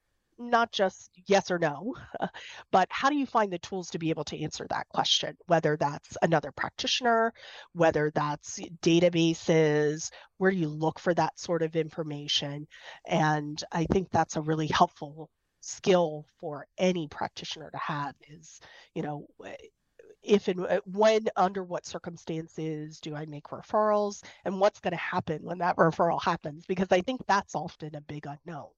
not 0.49 0.71
just 0.71 1.12
yes 1.27 1.51
or 1.51 1.60
no, 1.60 1.95
but 2.71 2.88
how 2.89 3.10
do 3.10 3.15
you 3.15 3.25
find 3.25 3.51
the 3.51 3.60
tools 3.60 3.89
to 3.91 3.99
be 3.99 4.10
able 4.10 4.23
to 4.25 4.41
answer 4.41 4.65
that 4.69 4.88
question? 4.89 5.38
Whether 5.47 5.77
that's 5.77 6.17
another 6.21 6.51
practitioner, 6.51 7.34
whether 7.73 8.12
that's 8.13 8.60
databases, 8.82 10.12
where 10.38 10.51
do 10.51 10.58
you 10.58 10.69
look 10.69 10.99
for 10.99 11.13
that 11.13 11.39
sort 11.39 11.62
of 11.62 11.75
information? 11.75 12.67
And 13.08 13.63
I 13.71 13.86
think 13.86 14.10
that's 14.10 14.36
a 14.36 14.41
really 14.41 14.67
helpful 14.67 15.30
skill 15.62 16.25
for 16.39 16.65
any 16.77 17.08
practitioner 17.08 17.69
to 17.69 17.77
have 17.77 18.15
is, 18.27 18.60
you 18.95 19.04
know, 19.04 19.27
if 20.23 20.47
and 20.47 20.65
uh, 20.65 20.82
when 20.86 21.25
under 21.36 21.63
what 21.63 21.86
circumstances 21.86 22.99
do 22.99 23.15
i 23.15 23.25
make 23.25 23.45
referrals 23.45 24.23
and 24.45 24.60
what's 24.60 24.80
going 24.80 24.91
to 24.91 24.97
happen 24.97 25.39
when 25.41 25.58
that 25.58 25.77
referral 25.77 26.21
happens 26.21 26.65
because 26.67 26.88
i 26.91 27.01
think 27.01 27.21
that's 27.27 27.56
often 27.56 27.95
a 27.95 28.01
big 28.01 28.25
unknown 28.27 28.69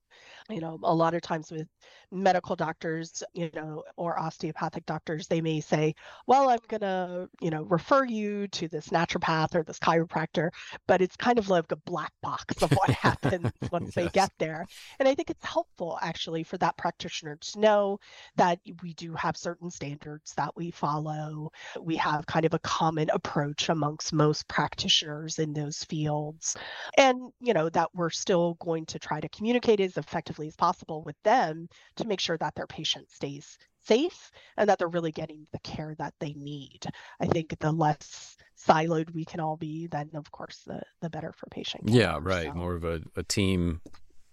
you 0.50 0.60
know 0.60 0.78
a 0.82 0.94
lot 0.94 1.14
of 1.14 1.22
times 1.22 1.50
with 1.50 1.66
medical 2.10 2.54
doctors 2.54 3.22
you 3.32 3.50
know 3.54 3.82
or 3.96 4.18
osteopathic 4.18 4.84
doctors 4.84 5.26
they 5.26 5.40
may 5.40 5.60
say 5.60 5.94
well 6.26 6.50
i'm 6.50 6.58
going 6.68 6.80
to 6.80 7.28
you 7.40 7.50
know 7.50 7.62
refer 7.62 8.04
you 8.04 8.46
to 8.48 8.68
this 8.68 8.88
naturopath 8.88 9.54
or 9.54 9.62
this 9.62 9.78
chiropractor 9.78 10.50
but 10.86 11.00
it's 11.00 11.16
kind 11.16 11.38
of 11.38 11.48
like 11.48 11.72
a 11.72 11.76
black 11.76 12.12
box 12.22 12.62
of 12.62 12.70
what 12.72 12.90
happens 12.90 13.50
once 13.72 13.86
yes. 13.86 13.94
they 13.94 14.08
get 14.10 14.30
there 14.38 14.66
and 14.98 15.08
i 15.08 15.14
think 15.14 15.30
it's 15.30 15.44
helpful 15.44 15.98
actually 16.02 16.42
for 16.42 16.58
that 16.58 16.76
practitioner 16.76 17.36
to 17.36 17.58
know 17.58 17.98
that 18.36 18.58
we 18.82 18.92
do 18.94 19.14
have 19.14 19.36
certain 19.36 19.70
standards 19.70 20.34
that 20.36 20.54
we 20.56 20.70
follow 20.70 21.50
we 21.80 21.96
have 21.96 22.26
kind 22.26 22.44
of 22.44 22.52
a 22.52 22.58
common 22.58 23.08
approach 23.10 23.70
amongst 23.70 24.12
most 24.12 24.46
practitioners 24.46 25.38
in 25.38 25.54
those 25.54 25.82
fields 25.84 26.56
and 26.98 27.32
you 27.40 27.54
know 27.54 27.68
that 27.70 27.88
we're 27.94 28.10
still 28.10 28.54
going 28.60 28.84
to 28.84 28.98
try 28.98 29.20
to 29.20 29.28
communicate 29.30 29.80
as 29.80 29.96
effectively 30.06 30.46
as 30.48 30.56
possible 30.56 31.02
with 31.02 31.16
them 31.22 31.68
to 31.96 32.06
make 32.06 32.20
sure 32.20 32.38
that 32.38 32.54
their 32.54 32.66
patient 32.66 33.10
stays 33.10 33.58
safe 33.84 34.30
and 34.56 34.68
that 34.68 34.78
they're 34.78 34.88
really 34.88 35.12
getting 35.12 35.46
the 35.52 35.58
care 35.60 35.94
that 35.98 36.14
they 36.20 36.32
need. 36.34 36.80
I 37.20 37.26
think 37.26 37.58
the 37.58 37.72
less 37.72 38.36
siloed 38.56 39.12
we 39.12 39.24
can 39.24 39.40
all 39.40 39.56
be, 39.56 39.86
then 39.88 40.10
of 40.14 40.30
course 40.30 40.62
the 40.66 40.82
the 41.00 41.10
better 41.10 41.32
for 41.32 41.46
patient 41.50 41.86
care. 41.86 41.96
Yeah, 41.96 42.18
right. 42.20 42.48
So. 42.48 42.54
More 42.54 42.74
of 42.74 42.84
a, 42.84 43.02
a 43.16 43.22
team 43.22 43.80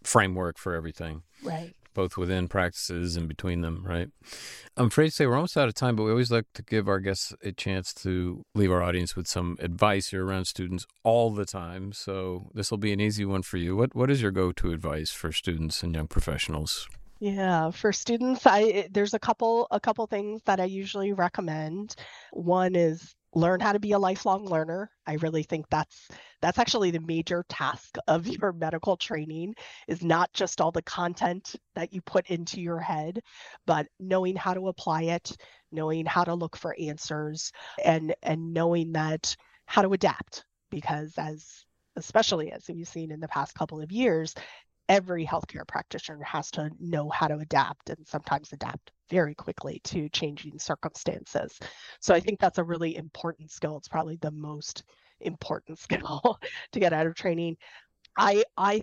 framework 0.03 0.57
for 0.57 0.73
everything. 0.73 1.23
Right 1.43 1.75
both 1.93 2.17
within 2.17 2.47
practices 2.47 3.15
and 3.15 3.27
between 3.27 3.61
them, 3.61 3.83
right? 3.85 4.09
I'm 4.77 4.87
afraid 4.87 5.07
to 5.07 5.11
say 5.11 5.25
we're 5.25 5.35
almost 5.35 5.57
out 5.57 5.67
of 5.67 5.73
time, 5.73 5.95
but 5.95 6.03
we 6.03 6.11
always 6.11 6.31
like 6.31 6.45
to 6.53 6.63
give 6.63 6.87
our 6.87 6.99
guests 6.99 7.33
a 7.43 7.51
chance 7.51 7.93
to 7.95 8.43
leave 8.55 8.71
our 8.71 8.81
audience 8.81 9.15
with 9.15 9.27
some 9.27 9.57
advice. 9.59 10.11
You're 10.11 10.25
around 10.25 10.45
students 10.45 10.85
all 11.03 11.31
the 11.31 11.45
time, 11.45 11.93
so 11.93 12.49
this 12.53 12.71
will 12.71 12.77
be 12.77 12.93
an 12.93 13.01
easy 13.01 13.25
one 13.25 13.41
for 13.43 13.57
you. 13.57 13.75
What 13.75 13.95
What 13.95 14.09
is 14.09 14.21
your 14.21 14.31
go 14.31 14.51
to 14.51 14.71
advice 14.71 15.11
for 15.11 15.31
students 15.31 15.83
and 15.83 15.93
young 15.95 16.07
professionals? 16.07 16.87
Yeah, 17.21 17.69
for 17.69 17.93
students, 17.93 18.47
I 18.47 18.87
there's 18.91 19.13
a 19.13 19.19
couple 19.19 19.67
a 19.69 19.79
couple 19.79 20.07
things 20.07 20.41
that 20.45 20.59
I 20.59 20.65
usually 20.65 21.13
recommend. 21.13 21.95
One 22.33 22.75
is 22.75 23.13
learn 23.35 23.59
how 23.59 23.73
to 23.73 23.79
be 23.79 23.91
a 23.91 23.99
lifelong 23.99 24.45
learner. 24.47 24.89
I 25.05 25.13
really 25.15 25.43
think 25.43 25.67
that's 25.69 26.09
that's 26.41 26.57
actually 26.57 26.89
the 26.89 26.99
major 26.99 27.45
task 27.47 27.97
of 28.07 28.25
your 28.41 28.53
medical 28.53 28.97
training 28.97 29.53
is 29.87 30.03
not 30.03 30.33
just 30.33 30.61
all 30.61 30.71
the 30.71 30.81
content 30.81 31.55
that 31.75 31.93
you 31.93 32.01
put 32.01 32.25
into 32.31 32.59
your 32.59 32.79
head, 32.79 33.21
but 33.67 33.85
knowing 33.99 34.35
how 34.35 34.55
to 34.55 34.67
apply 34.69 35.03
it, 35.03 35.37
knowing 35.71 36.07
how 36.07 36.23
to 36.23 36.33
look 36.33 36.57
for 36.57 36.75
answers 36.79 37.51
and 37.85 38.15
and 38.23 38.51
knowing 38.51 38.93
that 38.93 39.35
how 39.67 39.83
to 39.83 39.93
adapt 39.93 40.43
because 40.71 41.13
as 41.19 41.65
especially 41.97 42.51
as 42.51 42.65
we've 42.67 42.87
seen 42.87 43.11
in 43.11 43.19
the 43.19 43.27
past 43.27 43.53
couple 43.53 43.79
of 43.79 43.91
years, 43.91 44.33
every 44.91 45.25
healthcare 45.25 45.65
practitioner 45.65 46.21
has 46.21 46.51
to 46.51 46.69
know 46.81 47.09
how 47.09 47.25
to 47.25 47.37
adapt 47.37 47.89
and 47.89 48.05
sometimes 48.05 48.51
adapt 48.51 48.91
very 49.09 49.33
quickly 49.33 49.79
to 49.85 50.09
changing 50.09 50.59
circumstances. 50.59 51.57
So 52.01 52.13
I 52.13 52.19
think 52.19 52.41
that's 52.41 52.57
a 52.57 52.63
really 52.63 52.97
important 52.97 53.51
skill. 53.51 53.77
It's 53.77 53.87
probably 53.87 54.17
the 54.17 54.31
most 54.31 54.83
important 55.21 55.79
skill 55.85 56.37
to 56.73 56.79
get 56.79 56.91
out 56.91 57.07
of 57.07 57.15
training. 57.15 57.55
I 58.17 58.43
I 58.57 58.81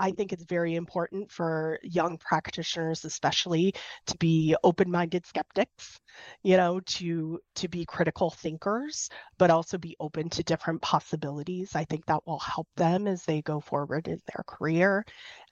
I 0.00 0.10
think 0.12 0.32
it's 0.32 0.44
very 0.44 0.74
important 0.76 1.30
for 1.30 1.78
young 1.82 2.18
practitioners, 2.18 3.04
especially, 3.04 3.74
to 4.06 4.16
be 4.18 4.56
open-minded 4.64 5.26
skeptics, 5.26 6.00
you 6.42 6.56
know, 6.56 6.80
to 6.80 7.40
to 7.56 7.68
be 7.68 7.84
critical 7.84 8.30
thinkers, 8.30 9.10
but 9.38 9.50
also 9.50 9.78
be 9.78 9.96
open 10.00 10.30
to 10.30 10.42
different 10.42 10.82
possibilities. 10.82 11.74
I 11.76 11.84
think 11.84 12.06
that 12.06 12.26
will 12.26 12.38
help 12.40 12.68
them 12.76 13.06
as 13.06 13.24
they 13.24 13.42
go 13.42 13.60
forward 13.60 14.08
in 14.08 14.20
their 14.26 14.44
career, 14.46 15.04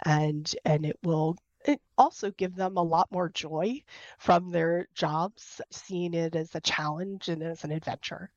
and 0.04 0.50
and 0.64 0.84
it 0.87 0.98
will 1.04 1.37
it 1.64 1.80
also 1.98 2.30
give 2.32 2.54
them 2.56 2.76
a 2.76 2.82
lot 2.82 3.11
more 3.12 3.28
joy 3.28 3.82
from 4.18 4.50
their 4.50 4.88
jobs, 4.94 5.61
seeing 5.70 6.14
it 6.14 6.34
as 6.37 6.54
a 6.54 6.61
challenge 6.61 7.28
and 7.28 7.42
as 7.42 7.64
an 7.64 7.72
adventure. 7.72 8.30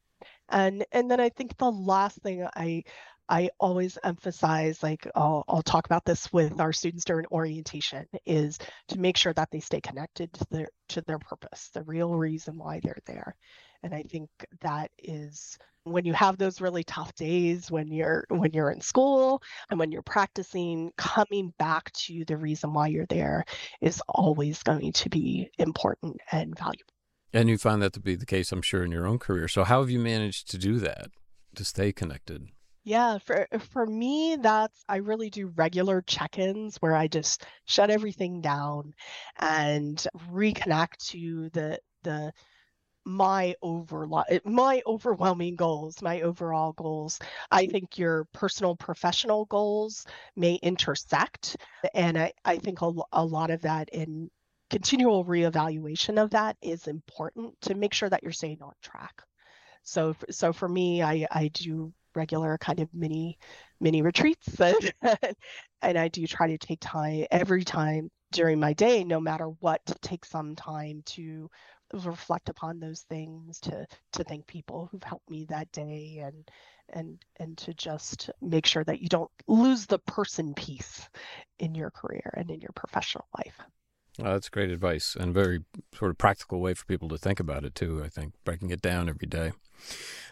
And 0.50 0.86
and 0.92 1.10
then 1.10 1.20
I 1.20 1.30
think 1.30 1.58
the 1.58 1.72
last 1.72 2.18
thing 2.22 2.48
I 2.56 2.84
I 3.32 3.50
always 3.62 3.98
emphasize, 4.04 4.84
like 4.84 5.08
I'll, 5.16 5.46
I'll 5.48 5.62
talk 5.62 5.86
about 5.86 6.04
this 6.04 6.32
with 6.34 6.60
our 6.60 6.74
students 6.74 7.06
during 7.06 7.26
orientation, 7.32 8.06
is 8.26 8.60
to 8.90 9.00
make 9.00 9.16
sure 9.16 9.32
that 9.34 9.50
they 9.52 9.62
stay 9.62 9.80
connected 9.80 10.34
to 10.34 10.46
their 10.52 10.68
to 10.90 11.02
their 11.08 11.18
purpose, 11.18 11.70
the 11.74 11.84
real 11.84 12.14
reason 12.14 12.58
why 12.58 12.82
they're 12.84 13.00
there. 13.06 13.36
And 13.84 13.96
I 13.96 14.04
think 14.04 14.30
that 14.60 14.92
is 15.00 15.58
when 15.86 16.04
you 16.04 16.12
have 16.12 16.38
those 16.38 16.60
really 16.60 16.84
tough 16.84 17.16
days 17.16 17.72
when 17.72 17.88
you're 17.88 18.26
when 18.28 18.52
you're 18.52 18.70
in 18.70 18.82
school 18.82 19.42
and 19.70 19.80
when 19.80 19.94
you're 19.94 20.02
practicing, 20.02 20.92
coming 20.98 21.54
back 21.58 21.90
to 21.94 22.26
the 22.26 22.36
reason 22.36 22.74
why 22.74 22.88
you're 22.88 23.06
there 23.06 23.46
is 23.80 24.02
always 24.10 24.62
going 24.62 24.92
to 24.92 25.10
be 25.10 25.50
important 25.58 26.18
and 26.34 26.60
valuable. 26.60 26.94
And 27.32 27.48
you 27.48 27.58
find 27.58 27.82
that 27.82 27.94
to 27.94 28.02
be 28.02 28.16
the 28.16 28.26
case, 28.26 28.52
I'm 28.52 28.62
sure, 28.62 28.84
in 28.84 28.92
your 28.92 29.08
own 29.08 29.20
career. 29.20 29.48
So 29.48 29.64
how 29.64 29.80
have 29.80 29.90
you 29.90 30.00
managed 30.00 30.52
to 30.52 30.58
do 30.58 30.80
that, 30.80 31.08
to 31.56 31.64
stay 31.64 31.94
connected? 31.94 32.50
Yeah, 32.84 33.20
for 33.20 33.48
for 33.72 33.86
me, 33.86 34.38
that's 34.38 34.84
I 34.90 34.98
really 34.98 35.30
do 35.30 35.48
regular 35.56 36.02
check-ins 36.02 36.78
where 36.78 36.96
I 36.96 37.08
just 37.08 37.44
shut 37.66 37.90
everything 37.92 38.42
down 38.42 38.94
and 39.40 39.98
reconnect 40.32 40.98
to 41.10 41.50
the 41.52 41.80
the 42.04 42.34
my 43.06 43.56
over 43.62 44.08
eh, 44.30 44.40
my 44.46 44.82
overwhelming 44.88 45.56
goals, 45.58 46.02
my 46.02 46.22
overall 46.22 46.74
goals. 46.74 47.20
I 47.52 47.68
think 47.68 47.98
your 47.98 48.26
personal 48.34 48.76
professional 48.78 49.46
goals 49.46 50.06
may 50.36 50.56
intersect, 50.56 51.58
and 51.96 52.18
I 52.18 52.34
I 52.46 52.58
think 52.60 52.82
a, 52.82 52.92
a 53.14 53.26
lot 53.26 53.52
of 53.52 53.62
that 53.64 53.90
in 53.90 54.32
continual 54.72 55.26
reevaluation 55.26 56.22
of 56.22 56.32
that 56.32 56.58
is 56.62 56.88
important 56.88 57.60
to 57.62 57.76
make 57.76 57.94
sure 57.94 58.10
that 58.10 58.24
you're 58.24 58.32
staying 58.34 58.62
on 58.64 58.74
track. 58.84 59.24
So 59.84 60.16
so 60.32 60.54
for 60.54 60.68
me, 60.70 61.04
I 61.04 61.28
I 61.32 61.50
do 61.50 61.94
regular 62.16 62.58
kind 62.58 62.80
of 62.80 62.94
mini 62.94 63.38
mini 63.80 64.02
retreats 64.02 64.60
and, 64.60 64.94
and 65.82 65.98
I 65.98 66.08
do 66.08 66.26
try 66.28 66.48
to 66.48 66.58
take 66.58 66.80
time 66.82 67.26
every 67.32 67.64
time 67.64 68.10
during 68.32 68.60
my 68.60 68.74
day 68.74 69.04
no 69.04 69.20
matter 69.20 69.46
what 69.46 69.86
to 69.88 69.96
take 69.96 70.26
some 70.26 70.56
time 70.56 71.04
to 71.06 71.50
reflect 71.94 72.50
upon 72.50 72.80
those 72.80 73.02
things 73.02 73.60
to 73.60 73.86
to 74.14 74.24
thank 74.24 74.48
people 74.48 74.88
who've 74.92 75.04
helped 75.04 75.30
me 75.30 75.46
that 75.50 75.72
day 75.72 76.22
and 76.24 76.50
and 76.90 77.24
and 77.40 77.58
to 77.58 77.74
just 77.74 78.30
make 78.42 78.66
sure 78.66 78.84
that 78.84 79.02
you 79.02 79.10
don't 79.10 79.32
lose 79.48 79.86
the 79.86 80.00
person 80.00 80.54
piece 80.54 81.10
in 81.60 81.76
your 81.76 81.92
career 81.92 82.34
and 82.36 82.50
in 82.50 82.62
your 82.62 82.72
professional 82.76 83.28
life. 83.38 83.60
Well, 84.20 84.34
that's 84.34 84.50
great 84.50 84.70
advice 84.70 85.16
and 85.16 85.34
very 85.34 85.64
sort 85.98 86.12
of 86.12 86.18
practical 86.18 86.60
way 86.60 86.74
for 86.74 86.86
people 86.86 87.10
to 87.10 87.18
think 87.18 87.40
about 87.40 87.64
it 87.64 87.76
too. 87.76 88.02
I 88.04 88.10
think 88.10 88.34
breaking 88.44 88.70
it 88.70 88.82
down 88.82 89.10
every 89.10 89.28
day. 89.28 89.54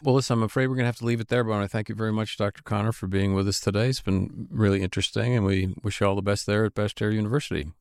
Well, 0.03 0.15
listen, 0.15 0.35
I'm 0.35 0.43
afraid 0.43 0.67
we're 0.67 0.75
going 0.75 0.83
to 0.83 0.89
have 0.89 0.97
to 0.97 1.05
leave 1.05 1.19
it 1.19 1.29
there, 1.29 1.43
but 1.43 1.51
I 1.51 1.57
want 1.57 1.69
to 1.69 1.71
thank 1.71 1.89
you 1.89 1.95
very 1.95 2.11
much, 2.11 2.37
Dr. 2.37 2.61
Conner, 2.63 2.91
for 2.91 3.07
being 3.07 3.33
with 3.33 3.47
us 3.47 3.59
today. 3.59 3.89
It's 3.89 4.01
been 4.01 4.47
really 4.51 4.81
interesting, 4.81 5.35
and 5.35 5.45
we 5.45 5.73
wish 5.83 5.99
you 5.99 6.07
all 6.07 6.15
the 6.15 6.21
best 6.21 6.45
there 6.45 6.65
at 6.65 6.75
Bastyr 6.75 7.11
University. 7.13 7.71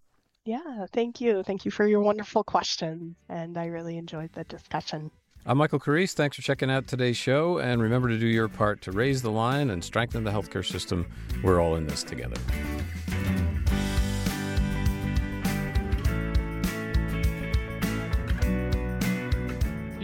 Yeah, 0.45 0.87
thank 0.93 1.21
you. 1.21 1.43
Thank 1.43 1.65
you 1.65 1.71
for 1.71 1.87
your 1.87 2.01
wonderful 2.01 2.43
questions, 2.43 3.17
and 3.29 3.59
I 3.59 3.67
really 3.67 3.99
enjoyed 3.99 4.33
the 4.33 4.45
discussion. 4.45 5.11
I'm 5.45 5.59
Michael 5.59 5.79
Carrese. 5.79 6.15
Thanks 6.15 6.37
for 6.37 6.43
checking 6.43 6.71
out 6.71 6.87
today's 6.87 7.17
show, 7.17 7.59
and 7.59 7.83
remember 7.83 8.09
to 8.09 8.19
do 8.19 8.27
your 8.27 8.49
part 8.49 8.81
to 8.83 8.93
raise 8.93 9.23
the 9.23 9.31
line 9.31 9.71
and 9.71 9.85
strengthen 9.85 10.25
the 10.25 10.31
healthcare 10.31 10.67
system. 10.67 11.07
We're 11.43 11.61
all 11.61 11.77
in 11.77 11.87
this 11.87 12.03
together. 12.03 12.37